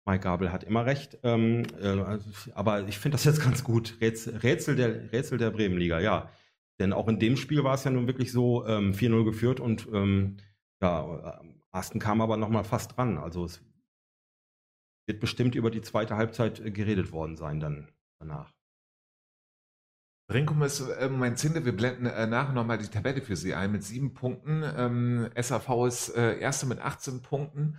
[0.07, 1.19] Mike Gabel hat immer recht.
[1.23, 2.19] Ähm, äh,
[2.55, 3.99] aber ich finde das jetzt ganz gut.
[4.01, 6.31] Rätsel, Rätsel, der, Rätsel der Bremenliga, ja.
[6.81, 9.87] Denn auch in dem Spiel war es ja nun wirklich so ähm, 4-0 geführt und
[9.93, 10.39] ähm,
[10.83, 13.17] ja, Aston kam aber noch mal fast dran.
[13.19, 13.63] Also es
[15.07, 18.53] wird bestimmt über die zweite Halbzeit äh, geredet worden sein dann danach.
[20.29, 21.65] Brinkum ist äh, mein Zinde.
[21.65, 24.63] Wir blenden äh, nachher nochmal die Tabelle für Sie ein mit sieben Punkten.
[24.77, 27.79] Ähm, SAV ist äh, Erste mit 18 Punkten.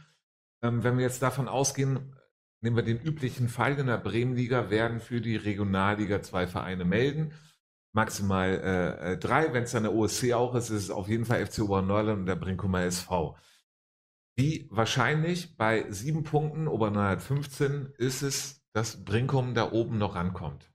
[0.62, 2.16] Ähm, wenn wir jetzt davon ausgehen,
[2.62, 7.34] nehmen wir den üblichen Fall in der Bremenliga, werden für die Regionalliga zwei Vereine melden.
[7.94, 9.54] Maximal äh, äh drei.
[9.54, 12.26] Wenn es dann der OSC auch ist, ist es auf jeden Fall FC Oberneuland und
[12.26, 13.38] der Brinkumer SV.
[14.36, 20.74] Wie wahrscheinlich bei sieben Punkten, Oberneuland 15, ist es, dass Brinkum da oben noch rankommt?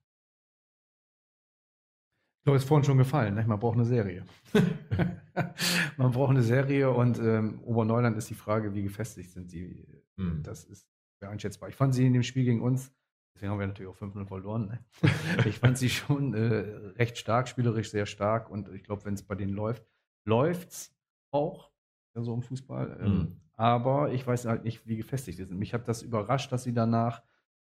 [2.39, 3.35] Ich glaube, es ist vorhin schon gefallen.
[3.35, 3.45] Ne?
[3.47, 4.25] Man braucht eine Serie.
[5.97, 9.85] Man braucht eine Serie und ähm, Oberneuland ist die Frage, wie gefestigt sind sie.
[10.16, 10.43] Hm.
[10.45, 10.89] Das ist
[11.21, 11.69] einschätzbar.
[11.69, 12.93] Ich fand sie in dem Spiel gegen uns,
[13.39, 14.66] deswegen haben wir natürlich auch 5-0 verloren.
[14.66, 14.84] Ne?
[15.47, 19.22] ich fand sie schon äh, recht stark, spielerisch sehr stark und ich glaube, wenn es
[19.22, 19.86] bei denen läuft,
[20.24, 20.93] läuft's
[21.30, 21.70] auch,
[22.16, 22.99] ja, so im Fußball.
[23.01, 23.41] Ähm, mhm.
[23.55, 25.59] Aber ich weiß halt nicht, wie gefestigt sie sind.
[25.59, 27.22] Mich hat das überrascht, dass sie danach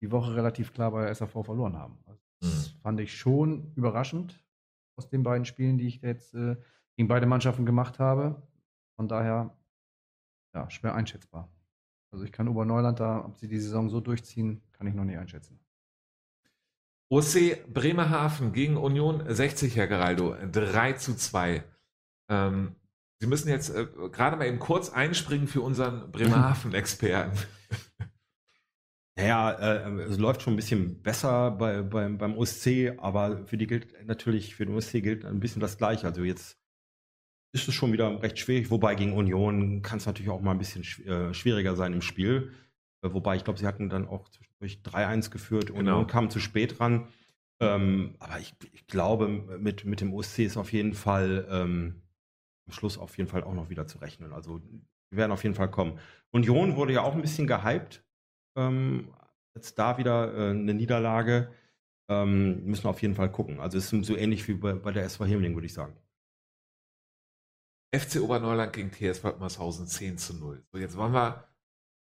[0.02, 1.98] die Woche relativ klar bei SAV verloren haben.
[2.06, 2.80] Also das mhm.
[2.82, 4.44] fand ich schon überraschend
[4.98, 6.58] aus den beiden Spielen, die ich jetzt äh,
[6.96, 8.42] gegen beide Mannschaften gemacht habe.
[8.98, 9.58] Von daher,
[10.54, 11.50] ja, schwer einschätzbar.
[12.16, 15.18] Also ich kann Oberneuland da, ob sie die Saison so durchziehen, kann ich noch nicht
[15.18, 15.60] einschätzen.
[17.10, 21.62] OC Bremerhaven gegen Union 60, Herr Geraldo, 3 zu 2.
[22.30, 22.76] Ähm,
[23.20, 27.38] Sie müssen jetzt äh, gerade mal eben kurz einspringen für unseren Bremerhaven-Experten.
[29.18, 33.66] Naja, äh, es läuft schon ein bisschen besser bei, bei, beim OSC, aber für die
[33.66, 36.06] gilt natürlich, für den OSC gilt ein bisschen das Gleiche.
[36.06, 36.58] Also jetzt
[37.56, 40.58] ist es schon wieder recht schwierig, wobei gegen Union kann es natürlich auch mal ein
[40.58, 42.52] bisschen äh, schwieriger sein im Spiel.
[43.02, 45.80] Äh, wobei ich glaube, sie hatten dann auch zwischendurch 3-1 geführt, genau.
[45.80, 47.08] Union kam zu spät ran.
[47.62, 52.02] Ähm, aber ich, ich, glaube, mit, mit dem OSC ist auf jeden Fall ähm,
[52.68, 54.34] am Schluss auf jeden Fall auch noch wieder zu rechnen.
[54.34, 54.82] Also die
[55.12, 55.98] werden auf jeden Fall kommen.
[56.32, 58.04] Union wurde ja auch ein bisschen gehypt.
[58.58, 59.08] Ähm,
[59.56, 61.50] jetzt da wieder äh, eine Niederlage.
[62.10, 63.62] Ähm, müssen wir auf jeden Fall gucken.
[63.62, 65.96] Also es ist so ähnlich wie bei, bei der SV Hemling, würde ich sagen.
[68.00, 70.64] FC Oberneuland gegen TS Woltmershausen 10 zu 0.
[70.72, 71.48] So, jetzt wollen wir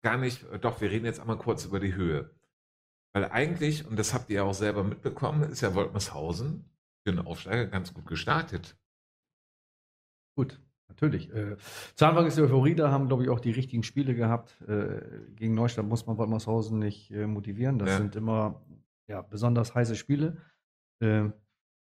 [0.03, 2.31] gar nicht, doch, wir reden jetzt einmal kurz über die Höhe.
[3.13, 6.65] Weil eigentlich, und das habt ihr ja auch selber mitbekommen, ist ja Woltmershausen
[7.03, 8.77] für den Aufsteiger ganz gut gestartet.
[10.37, 11.29] Gut, natürlich.
[11.33, 11.57] Äh,
[11.95, 14.61] zu Anfang ist die Euphorie, da haben, glaube ich, auch die richtigen Spiele gehabt.
[14.61, 15.01] Äh,
[15.35, 17.79] gegen Neustadt muss man Wolmershausen nicht äh, motivieren.
[17.79, 17.97] Das ja.
[17.97, 18.61] sind immer
[19.07, 20.37] ja, besonders heiße Spiele.
[21.01, 21.23] Äh,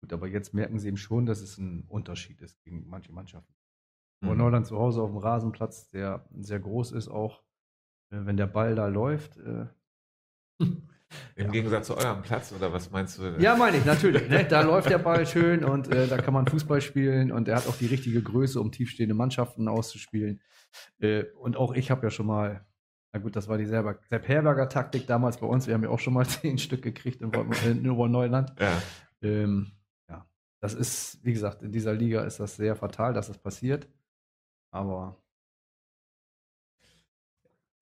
[0.02, 3.55] gut, aber jetzt merken sie eben schon, dass es ein Unterschied ist gegen manche Mannschaften.
[4.22, 4.38] Mhm.
[4.38, 7.44] Neuland zu Hause auf dem Rasenplatz, der sehr groß ist, auch
[8.12, 9.38] äh, wenn der Ball da läuft.
[9.38, 9.66] Äh,
[11.36, 11.52] Im ja.
[11.52, 13.36] Gegensatz zu eurem Platz, oder was meinst du?
[13.40, 14.28] Ja, meine ich, natürlich.
[14.28, 14.46] Ne?
[14.46, 17.68] Da läuft der Ball schön und äh, da kann man Fußball spielen und er hat
[17.68, 20.42] auch die richtige Größe, um tiefstehende Mannschaften auszuspielen.
[21.00, 22.66] Äh, und auch ich habe ja schon mal,
[23.14, 25.68] na gut, das war die selber, Sepp Herberger Taktik damals bei uns.
[25.68, 27.32] Wir haben ja auch schon mal zehn Stück gekriegt in,
[27.66, 28.54] in Oberneuland.
[28.60, 28.82] Ja.
[29.22, 29.72] Ähm,
[30.10, 30.28] ja,
[30.60, 33.88] das ist, wie gesagt, in dieser Liga ist das sehr fatal, dass das passiert.
[34.76, 35.18] Aber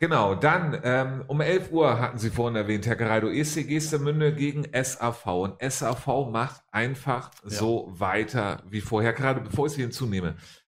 [0.03, 4.65] Genau, dann ähm, um 11 Uhr hatten Sie vorhin erwähnt, Herr Geraldo, ESC Gestemünde gegen
[4.73, 5.25] SAV.
[5.27, 7.49] Und SAV macht einfach ja.
[7.49, 9.13] so weiter wie vorher.
[9.13, 10.35] Gerade bevor ich Sie hinzunehme.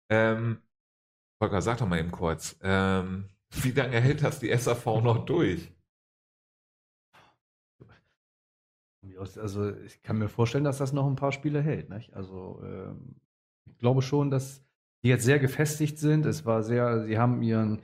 [0.09, 0.61] Ähm,
[1.41, 5.73] Volker, sag doch mal eben kurz, ähm, wie lange hält das die SAV noch durch?
[9.17, 11.89] Also ich kann mir vorstellen, dass das noch ein paar Spiele hält.
[11.89, 12.13] Nicht?
[12.13, 13.15] Also ähm,
[13.65, 14.64] ich glaube schon, dass
[15.05, 16.25] die jetzt sehr gefestigt sind.
[16.25, 17.83] Es war sehr, sie haben ihren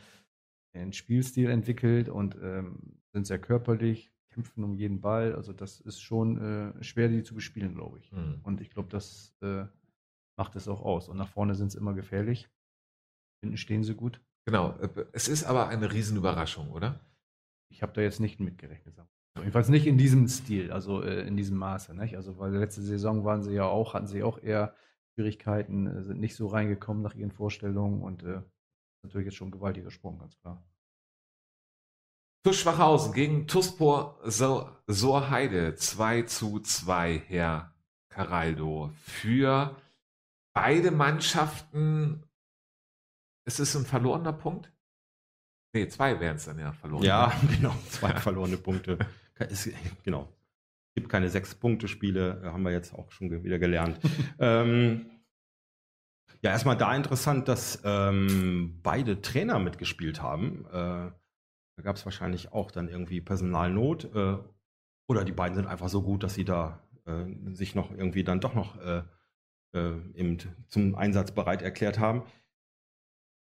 [0.73, 5.35] einen Spielstil entwickelt und ähm, sind sehr körperlich, kämpfen um jeden Ball.
[5.35, 8.11] Also das ist schon äh, schwer, die zu bespielen, glaube ich.
[8.11, 8.39] Mhm.
[8.41, 9.65] Und ich glaube, das äh,
[10.35, 11.09] macht es auch aus.
[11.09, 12.49] Und nach vorne sind sie immer gefährlich.
[13.43, 14.19] Hinten stehen sie gut.
[14.47, 14.71] Genau.
[14.79, 17.01] Äh, es ist aber eine Riesenüberraschung, oder?
[17.69, 18.95] Ich habe da jetzt nicht mitgerechnet.
[19.37, 21.93] Jedenfalls nicht in diesem Stil, also äh, in diesem Maße.
[21.93, 22.15] Nicht?
[22.15, 24.73] Also weil letzte Saison waren sie ja auch, hatten sie auch eher
[25.13, 28.41] Schwierigkeiten, äh, sind nicht so reingekommen nach ihren Vorstellungen und äh,
[29.03, 30.63] natürlich jetzt schon ein gewaltiger Sprung, ganz klar.
[32.43, 37.75] TuS Schwachhausen gegen Tuspor Sorheide 2 zu 2, Herr
[38.09, 38.91] Caraldo.
[39.03, 39.75] Für
[40.53, 42.23] beide Mannschaften
[43.45, 44.71] ist es ein verlorener Punkt?
[45.73, 47.03] Nee, zwei wären es dann ja verloren.
[47.03, 48.97] Ja, genau, zwei verlorene Punkte.
[50.03, 50.27] Genau.
[50.91, 53.97] Es gibt keine Sechs-Punkte-Spiele, haben wir jetzt auch schon wieder gelernt.
[54.39, 55.05] ähm,
[56.41, 60.65] ja, erstmal da interessant, dass ähm, beide Trainer mitgespielt haben.
[60.65, 61.11] Äh,
[61.77, 64.13] da gab es wahrscheinlich auch dann irgendwie Personalnot.
[64.13, 64.37] Äh,
[65.07, 68.41] oder die beiden sind einfach so gut, dass sie da äh, sich noch irgendwie dann
[68.41, 69.03] doch noch äh,
[69.73, 72.23] äh, eben zum Einsatz bereit erklärt haben.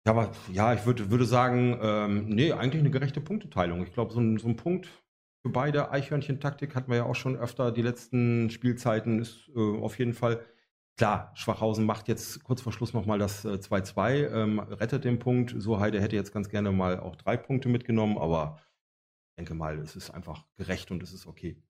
[0.05, 3.83] Ja, aber ja, ich würd, würde sagen, ähm, nee, eigentlich eine gerechte Punkteteilung.
[3.83, 4.89] Ich glaube, so so ein Punkt
[5.47, 9.97] für beide Eichhörnchen-Taktik hatten wir ja auch schon öfter die letzten Spielzeiten, ist äh, auf
[9.97, 10.45] jeden Fall
[10.97, 15.53] Klar, Schwachhausen macht jetzt kurz vor Schluss nochmal das 2-2, äh, ähm, rettet den Punkt.
[15.55, 18.57] So Heide hätte jetzt ganz gerne mal auch drei Punkte mitgenommen, aber
[19.29, 21.61] ich denke mal, es ist einfach gerecht und es ist okay.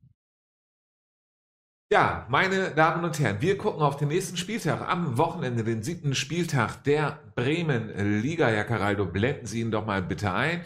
[1.92, 6.16] Ja, meine Damen und Herren, wir gucken auf den nächsten Spieltag am Wochenende, den siebten
[6.16, 8.48] Spieltag der Bremen-Liga.
[8.48, 10.62] Herr Caraldo, blenden Sie ihn doch mal bitte ein.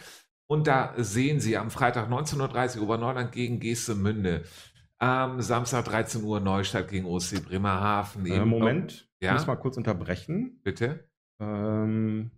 [0.52, 4.44] Und da sehen Sie am Freitag 19.30 Uhr Oberneuland gegen Geestemünde.
[4.98, 8.26] Am Samstag 13 Uhr Neustadt gegen OC Bremerhaven.
[8.26, 9.32] Äh, Moment, ich ja?
[9.32, 10.60] muss mal kurz unterbrechen.
[10.62, 11.08] Bitte.
[11.40, 12.32] Ähm,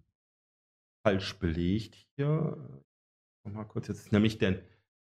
[1.05, 2.57] falsch belegt hier.
[3.51, 4.61] Mal kurz jetzt, nämlich der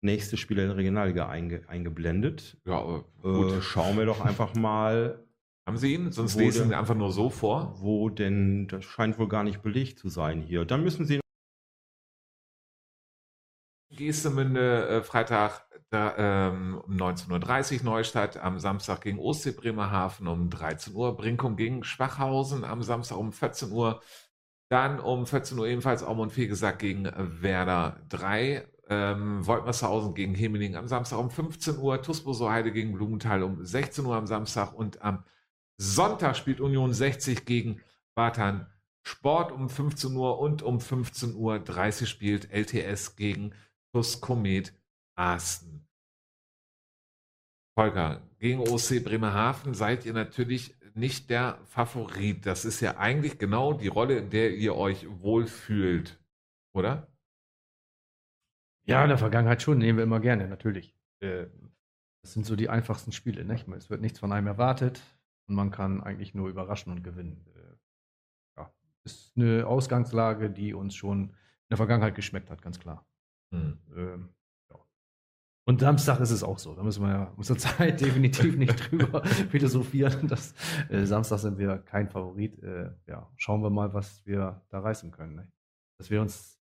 [0.02, 2.56] nächste Spieler der Regionalliga einge, eingeblendet.
[2.64, 5.22] Ja, äh, schauen wir doch einfach mal
[5.68, 6.12] Haben Sie ihn?
[6.12, 7.76] Sonst lesen Sie einfach nur so vor.
[7.80, 10.64] Wo denn, das scheint wohl gar nicht belegt zu sein hier.
[10.64, 11.20] Dann müssen Sie.
[13.96, 20.50] Geestemünde, äh, Freitag da, ähm, um 19.30 Uhr Neustadt, am Samstag gegen Ostsee Bremerhaven um
[20.50, 24.02] 13 Uhr, Brinkum gegen Schwachhausen am Samstag um 14 Uhr,
[24.70, 30.88] dann um 14 Uhr ebenfalls Aumund Fegesack gegen Werder 3, ähm, Woltmershausen gegen Hemeling am
[30.88, 35.24] Samstag um 15 Uhr, Tusboso Heide gegen Blumenthal um 16 Uhr am Samstag und am
[35.78, 37.82] Sonntag spielt Union 60 gegen
[38.16, 38.68] Bartan
[39.08, 43.54] Sport um 15 Uhr und um 15 Uhr 30 spielt LTS gegen
[44.22, 44.74] Komet
[45.16, 45.88] Asten.
[47.78, 52.46] Holger, gegen OC Bremerhaven seid ihr natürlich nicht der Favorit.
[52.46, 56.20] Das ist ja eigentlich genau die Rolle, in der ihr euch wohlfühlt,
[56.74, 57.08] oder?
[58.86, 60.96] Ja, in der Vergangenheit schon, nehmen wir immer gerne, natürlich.
[61.20, 61.48] Äh,
[62.22, 63.44] das sind so die einfachsten Spiele.
[63.44, 63.68] Nicht?
[63.70, 65.02] Es wird nichts von einem erwartet
[65.48, 67.46] und man kann eigentlich nur überraschen und gewinnen.
[67.56, 68.74] Äh, ja,
[69.04, 73.06] ist eine Ausgangslage, die uns schon in der Vergangenheit geschmeckt hat, ganz klar.
[73.52, 73.80] Hm.
[73.96, 74.30] Ähm,
[74.72, 74.80] ja.
[75.68, 76.74] Und Samstag ist es auch so.
[76.74, 80.28] Da müssen wir ja zurzeit definitiv nicht drüber philosophieren.
[80.28, 80.54] Das,
[80.90, 82.62] äh, Samstag sind wir kein Favorit.
[82.62, 85.36] Äh, ja, schauen wir mal, was wir da reißen können.
[85.36, 85.52] Ne?
[85.98, 86.60] Dass wir uns.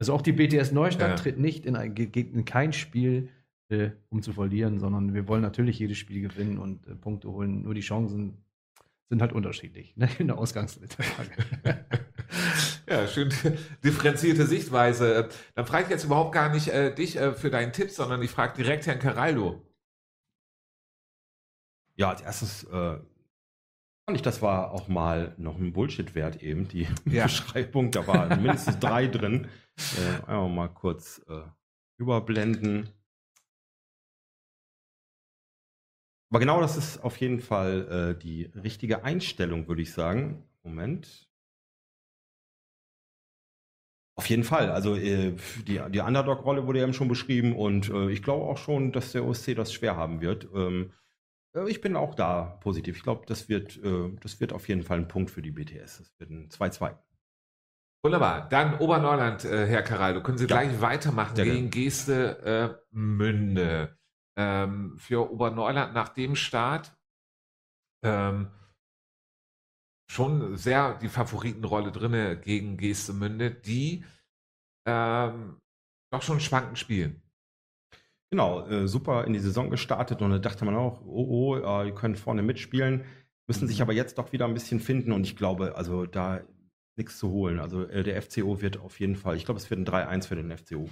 [0.00, 1.14] Also auch die BTS Neustadt ja.
[1.16, 3.28] tritt nicht in, ein, in kein Spiel
[3.72, 7.62] äh, um zu verlieren, sondern wir wollen natürlich jedes Spiel gewinnen und äh, Punkte holen.
[7.62, 8.44] Nur die Chancen
[9.08, 11.30] sind halt unterschiedlich ne, in der Ausgangslage.
[12.92, 13.32] ja, schön
[13.84, 15.28] differenzierte Sichtweise.
[15.54, 18.30] Dann frage ich jetzt überhaupt gar nicht äh, dich äh, für deinen Tipp, sondern ich
[18.30, 19.62] frage direkt Herrn Caraldo.
[21.96, 22.98] Ja, als erstes äh,
[24.04, 27.24] fand ich, das war auch mal noch ein Bullshit wert eben, die ja.
[27.24, 27.90] Beschreibung.
[27.90, 29.48] Da war mindestens drei drin.
[29.96, 31.42] Äh, einfach mal kurz äh,
[31.98, 32.90] überblenden.
[36.30, 40.44] Aber genau das ist auf jeden Fall äh, die richtige Einstellung, würde ich sagen.
[40.62, 41.31] Moment.
[44.14, 44.70] Auf jeden Fall.
[44.70, 45.34] Also äh,
[45.66, 49.12] die, die Underdog-Rolle wurde ja eben schon beschrieben und äh, ich glaube auch schon, dass
[49.12, 50.48] der OSC das schwer haben wird.
[50.54, 50.92] Ähm,
[51.54, 52.96] äh, ich bin auch da positiv.
[52.96, 55.98] Ich glaube, das wird, äh, das wird auf jeden Fall ein Punkt für die BTS.
[55.98, 56.94] Das wird ein 2-2.
[58.04, 58.48] Wunderbar.
[58.48, 60.22] Dann Oberneuland, äh, Herr Karal.
[60.22, 60.60] Können Sie ja.
[60.60, 63.96] gleich weitermachen Sehr gegen Geste Münde
[64.36, 66.96] ähm, für Oberneuland nach dem Start
[68.02, 68.50] ähm,
[70.10, 74.04] schon sehr die Favoritenrolle drinne gegen Geestemünde, die
[74.86, 75.56] ähm,
[76.12, 77.22] doch schon schwankend spielen.
[78.30, 81.86] Genau, äh, super in die Saison gestartet und da dachte man auch, oh, oh, äh,
[81.86, 83.04] die können vorne mitspielen,
[83.46, 83.82] müssen sich mhm.
[83.82, 86.40] aber jetzt doch wieder ein bisschen finden und ich glaube, also da
[86.96, 87.58] nichts zu holen.
[87.58, 90.36] Also äh, der FCO wird auf jeden Fall, ich glaube, es wird ein 3-1 für
[90.36, 90.88] den FCO.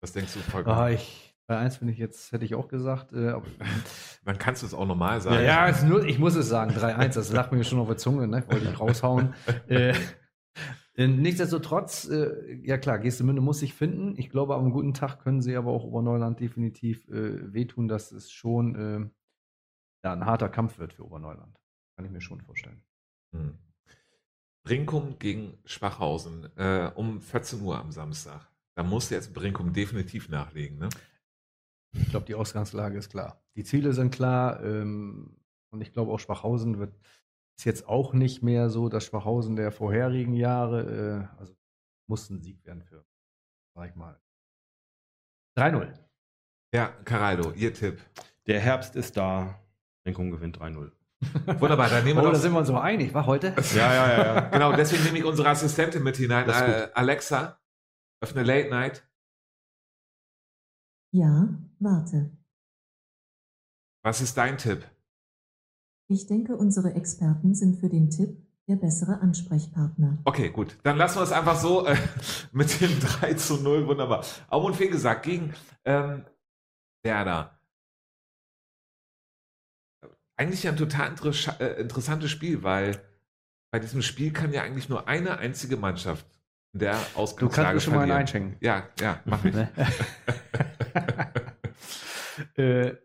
[0.00, 0.76] Was denkst du, Volker?
[0.76, 3.12] Ah, ich bei 1 finde ich jetzt, hätte ich auch gesagt.
[3.12, 3.34] Äh,
[4.24, 5.44] Man kann es auch normal sagen.
[5.44, 8.28] Ja, ja nur, ich muss es sagen, 3-1, das lag mir schon auf der Zunge,
[8.28, 8.44] ne?
[8.48, 9.34] wollte ich raushauen.
[9.68, 9.92] äh,
[10.94, 14.14] äh nichtsdestotrotz, äh, ja klar, Gestemünde muss sich finden.
[14.16, 18.30] Ich glaube, am guten Tag können sie aber auch Oberneuland definitiv äh, wehtun, dass es
[18.30, 19.10] schon äh,
[20.04, 21.58] ja, ein harter Kampf wird für Oberneuland.
[21.96, 22.80] Kann ich mir schon vorstellen.
[23.32, 23.58] Hm.
[24.62, 28.46] Brinkum gegen Schwachhausen äh, um 14 Uhr am Samstag.
[28.76, 30.90] Da muss jetzt Brinkum definitiv nachlegen, ne?
[31.92, 33.42] Ich glaube, die Ausgangslage ist klar.
[33.56, 34.62] Die Ziele sind klar.
[34.64, 35.36] Ähm,
[35.72, 36.94] und ich glaube auch Schwachhausen wird
[37.60, 41.28] ist jetzt auch nicht mehr so das Schwachhausen der vorherigen Jahre.
[41.36, 41.54] Äh, also
[42.08, 43.04] muss ein Sieg werden für,
[43.76, 44.18] sag ich mal,
[45.58, 45.92] 3-0.
[46.74, 48.00] Ja, Caraldo, Ihr Tipp.
[48.46, 49.60] Der Herbst ist da.
[50.06, 50.90] Renkung gewinnt 3-0.
[51.60, 53.54] Wunderbar, dann nehmen wir oh, da sind wir uns so einig, war heute?
[53.74, 54.40] Ja, ja, ja, ja.
[54.48, 56.48] genau, deswegen nehme ich unsere Assistentin mit hinein.
[56.48, 57.60] Äh, Alexa,
[58.22, 59.06] öffne Late Night.
[61.12, 61.48] Ja,
[61.80, 62.30] warte.
[64.02, 64.86] Was ist dein Tipp?
[66.08, 68.36] Ich denke, unsere Experten sind für den Tipp
[68.68, 70.18] der bessere Ansprechpartner.
[70.24, 70.78] Okay, gut.
[70.84, 71.96] Dann lassen wir es einfach so äh,
[72.52, 73.86] mit dem 3 zu 0.
[73.86, 74.24] Wunderbar.
[74.48, 75.54] Auch und viel gesagt, gegen
[75.84, 76.24] ähm,
[77.02, 77.58] Werder.
[80.36, 83.02] Eigentlich ein total inter äh, interessantes Spiel, weil
[83.72, 86.26] bei diesem Spiel kann ja eigentlich nur eine einzige Mannschaft
[86.72, 88.08] in der Ausgangslage Du kannst mir schon verlieren.
[88.08, 88.56] mal einschenken.
[88.60, 89.54] Ja, ja, mach ich.
[92.60, 92.96] äh,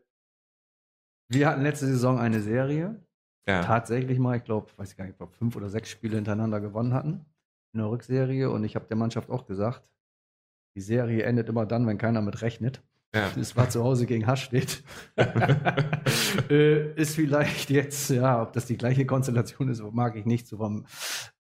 [1.29, 3.01] wir hatten letzte Saison eine Serie.
[3.47, 3.61] Ja.
[3.61, 6.59] Tatsächlich mal, ich glaube, weiß ich gar nicht, ich glaube, fünf oder sechs Spiele hintereinander
[6.59, 7.25] gewonnen hatten
[7.73, 8.49] in der Rückserie.
[8.49, 9.87] Und ich habe der Mannschaft auch gesagt,
[10.75, 12.81] die Serie endet immer dann, wenn keiner mit rechnet.
[13.13, 13.31] Ja.
[13.37, 14.83] Das war zu Hause gegen Haschstedt.
[16.49, 20.57] äh, ist vielleicht jetzt, ja, ob das die gleiche Konstellation ist, mag ich nicht, so
[20.57, 20.85] vom,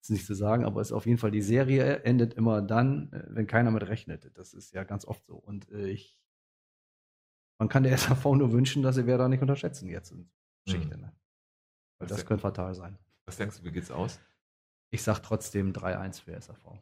[0.07, 3.47] nicht zu sagen, aber ist auf jeden Fall, die Serie endet immer dann, äh, wenn
[3.47, 4.31] keiner mit rechnet.
[4.35, 5.35] Das ist ja ganz oft so.
[5.35, 6.17] Und äh, ich
[7.57, 10.29] man kann der SAV nur wünschen, dass sie wer da nicht unterschätzen jetzt in
[10.65, 10.95] Geschichte.
[10.95, 11.03] Mhm.
[11.03, 11.13] Ne?
[11.99, 12.97] Weil das könnte fatal sein.
[13.25, 14.19] Was denkst du, wie geht's aus?
[14.91, 16.79] Ich sag trotzdem 3-1 für SAV.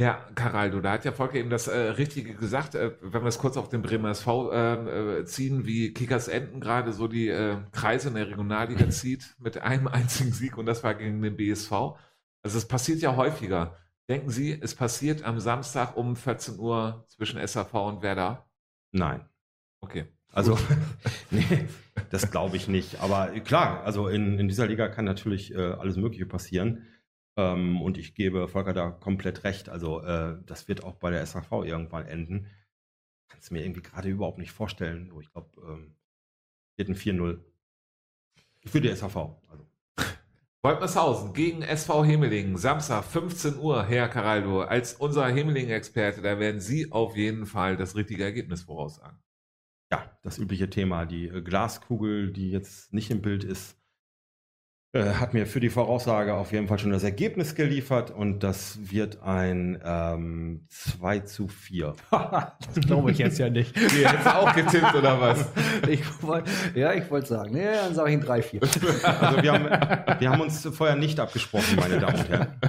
[0.00, 2.74] Ja, Caraldo, da hat ja Volker eben das äh, Richtige gesagt.
[2.74, 6.58] Äh, wenn wir es kurz auf den Bremer SV äh, äh, ziehen, wie Kickers Enten
[6.58, 10.82] gerade so die äh, Kreise in der Regionalliga zieht mit einem einzigen Sieg und das
[10.82, 11.70] war gegen den BSV.
[12.42, 13.76] Also es passiert ja häufiger.
[14.08, 18.49] Denken Sie, es passiert am Samstag um 14 Uhr zwischen SAV und Werder?
[18.92, 19.28] Nein.
[19.80, 20.06] Okay.
[20.32, 20.58] Also,
[21.30, 21.66] nee,
[22.10, 23.00] das glaube ich nicht.
[23.00, 26.86] Aber klar, also in, in dieser Liga kann natürlich äh, alles Mögliche passieren.
[27.36, 29.68] Ähm, und ich gebe Volker da komplett recht.
[29.68, 32.48] Also, äh, das wird auch bei der SAV irgendwann enden.
[33.28, 35.12] Kannst du mir irgendwie gerade überhaupt nicht vorstellen.
[35.20, 35.96] Ich glaube, ähm,
[36.76, 37.40] wird ein 4-0
[38.66, 39.16] für die SAV.
[39.48, 39.69] Also.
[40.62, 44.60] Woltmershausen gegen SV Hemelingen, Samstag 15 Uhr, Herr Caraldo.
[44.60, 49.18] Als unser Hemelingen-Experte, da werden Sie auf jeden Fall das richtige Ergebnis voraussagen.
[49.90, 53.79] Ja, das übliche Thema, die äh, Glaskugel, die jetzt nicht im Bild ist,
[54.92, 58.90] äh, hat mir für die Voraussage auf jeden Fall schon das Ergebnis geliefert und das
[58.90, 61.94] wird ein ähm, 2 zu 4.
[62.10, 63.76] das glaube ich jetzt ja nicht.
[63.76, 65.46] Die hättest du auch getippt oder was?
[65.88, 67.52] Ich wollt, ja, ich wollte sagen.
[67.52, 69.02] Nee, dann sage ich ein 3-4.
[69.04, 72.60] Also wir haben, wir haben uns vorher nicht abgesprochen, meine Damen und Herren.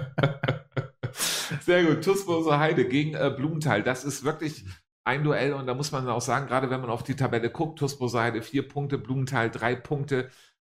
[1.61, 2.03] Sehr gut.
[2.03, 3.84] Tussbose Heide gegen äh, Blumenthal.
[3.84, 4.65] Das ist wirklich
[5.03, 7.80] ein Duell und da muss man auch sagen, gerade wenn man auf die Tabelle guckt,
[7.80, 10.30] Tussbose Heide vier Punkte, Blumenthal drei Punkte.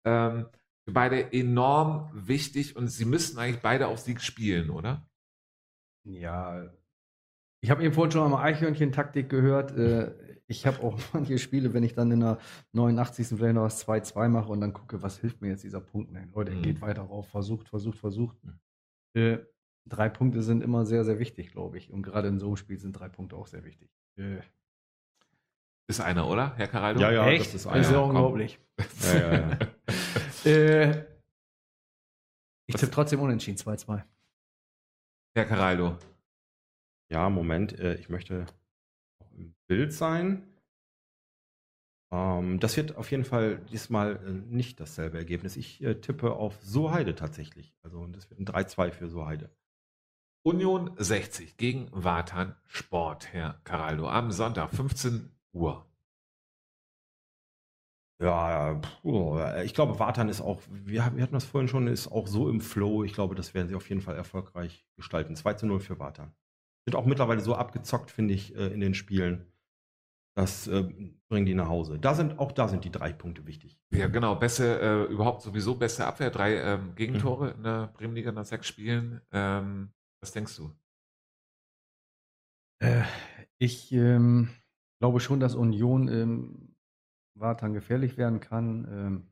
[0.05, 0.47] Ähm,
[0.87, 5.09] beide enorm wichtig und sie müssten eigentlich beide auf Sieg spielen, oder?
[6.05, 6.71] Ja,
[7.65, 9.73] ich habe eben vorhin schon mal Eichhörnchen-Taktik gehört.
[9.73, 10.13] Äh,
[10.47, 12.39] ich habe auch manche Spiele, wenn ich dann in der
[12.73, 13.29] 89.
[13.29, 16.13] vielleicht noch was 2-2 mache und dann gucke, was hilft mir jetzt dieser Punkt?
[16.13, 16.61] Nein, Leute, mhm.
[16.61, 18.37] geht weiter rauf, versucht, versucht, versucht.
[18.45, 18.59] Mhm.
[19.15, 19.39] Äh,
[19.87, 21.91] drei Punkte sind immer sehr, sehr wichtig, glaube ich.
[21.91, 23.89] Und gerade in so einem Spiel sind drei Punkte auch sehr wichtig.
[24.19, 24.41] Äh.
[25.87, 27.01] Ist einer, oder, Herr Caraldo?
[27.01, 27.47] Ja, ja, Echt?
[27.47, 27.79] das ist einer.
[27.79, 28.59] Das ist ja unglaublich.
[29.03, 29.59] ja, ja, ja.
[30.45, 31.05] Äh,
[32.67, 34.03] ich tippe trotzdem unentschieden 2-2.
[35.35, 35.99] Herr Caraldo.
[37.11, 38.47] Ja, Moment, äh, ich möchte
[39.21, 40.47] auch im Bild sein.
[42.13, 45.57] Ähm, das wird auf jeden Fall diesmal äh, nicht dasselbe Ergebnis.
[45.57, 47.75] Ich äh, tippe auf Soheide tatsächlich.
[47.83, 49.51] Also das wird ein 3-2 für Soheide.
[50.47, 55.87] Union 60 gegen Watan Sport, Herr Caraldo, am Sonntag 15 Uhr.
[58.25, 58.81] Ja,
[59.65, 63.05] ich glaube, Watan ist auch, wir, hatten das vorhin schon, ist auch so im Flow.
[63.05, 65.37] Ich glaube, das werden sie auf jeden Fall erfolgreich gestalten.
[65.37, 66.33] 2 zu 0 für Watan.
[66.87, 69.53] Sind auch mittlerweile so abgezockt, finde ich, äh, in den Spielen.
[70.35, 70.85] Das äh,
[71.29, 71.99] bringen die nach Hause.
[71.99, 73.79] Da sind, auch da sind die drei Punkte wichtig.
[73.91, 74.37] Ja, genau.
[74.37, 76.31] Beste, äh, überhaupt sowieso beste Abwehr.
[76.31, 77.57] Drei ähm, Gegentore mhm.
[77.57, 79.21] in der Bremenliga nach sechs Spielen.
[79.33, 79.91] Ähm,
[80.23, 80.73] was denkst du?
[82.79, 83.03] Äh,
[83.59, 84.49] ich ähm,
[84.99, 86.74] glaube schon, dass Union
[87.35, 89.27] Wartan gefährlich werden kann, ähm,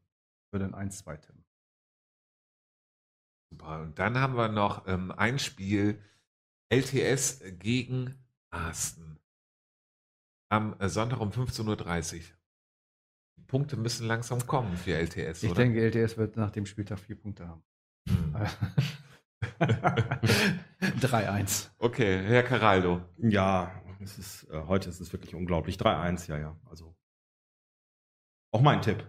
[0.50, 1.44] würde ein 1-2 tippen.
[3.50, 3.82] Super.
[3.82, 6.00] Und dann haben wir noch ähm, ein Spiel
[6.70, 8.14] LTS gegen
[8.50, 9.18] Arsten.
[10.48, 12.22] Am äh, Sonntag um 15.30 Uhr.
[13.38, 15.42] Die Punkte müssen langsam kommen für LTS.
[15.42, 15.62] Ich oder?
[15.62, 17.62] denke, LTS wird nach dem Spieltag vier Punkte haben.
[18.09, 18.34] Hm.
[19.61, 21.70] 3-1.
[21.78, 23.03] Okay, Herr Caraldo.
[23.18, 25.76] Ja, es ist, äh, heute ist es wirklich unglaublich.
[25.76, 26.57] 3-1, ja, ja.
[26.68, 26.94] Also
[28.53, 29.05] auch mein Tipp.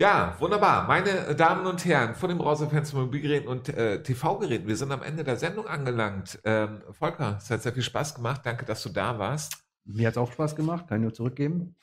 [0.00, 0.86] Ja, wunderbar.
[0.86, 5.22] Meine Damen und Herren, von den Browserfans, Mobilgeräten und äh, TV-Geräten, wir sind am Ende
[5.22, 6.40] der Sendung angelangt.
[6.44, 8.40] Ähm, Volker, es hat sehr viel Spaß gemacht.
[8.44, 9.64] Danke, dass du da warst.
[9.84, 11.76] Mir hat es auch Spaß gemacht, kann ich nur zurückgeben.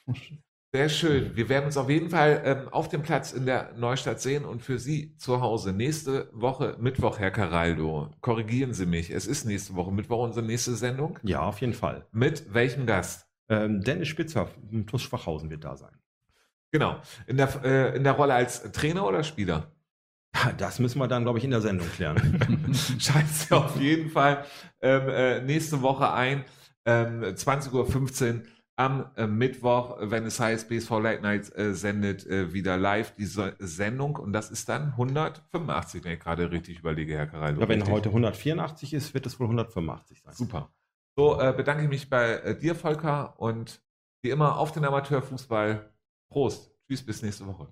[0.72, 1.36] Sehr schön.
[1.36, 4.62] Wir werden uns auf jeden Fall ähm, auf dem Platz in der Neustadt sehen und
[4.62, 8.12] für Sie zu Hause nächste Woche Mittwoch, Herr Caraldo.
[8.22, 9.10] Korrigieren Sie mich.
[9.10, 11.18] Es ist nächste Woche Mittwoch unsere nächste Sendung.
[11.24, 12.06] Ja, auf jeden Fall.
[12.12, 13.28] Mit welchem Gast?
[13.50, 14.48] Ähm, Dennis Spitzer,
[14.86, 15.98] TuS Schwachhausen wird da sein.
[16.72, 17.02] Genau.
[17.28, 19.72] In der, äh, in der Rolle als Trainer oder Spieler?
[20.58, 22.72] Das müssen wir dann, glaube ich, in der Sendung klären.
[23.00, 24.46] Scheiße, auf jeden Fall
[24.82, 26.46] ähm, äh, nächste Woche ein,
[26.86, 28.44] ähm, 20.15 Uhr
[28.80, 33.56] am äh, Mittwoch, wenn es heißt, BSV Late Night äh, sendet äh, wieder live diese
[33.60, 37.60] Sendung und das ist dann 185, wenn ich gerade richtig überlege, Herr Carallo.
[37.60, 37.94] Ja, wenn richtig?
[37.94, 40.34] heute 184 ist, wird es wohl 185 sein.
[40.34, 40.72] Super.
[41.18, 43.82] So, äh, bedanke ich mich bei äh, dir, Volker, und
[44.22, 45.92] wie immer auf den Amateurfußball
[46.30, 46.72] Prost.
[46.88, 47.72] Tschüss, bis nächste Woche.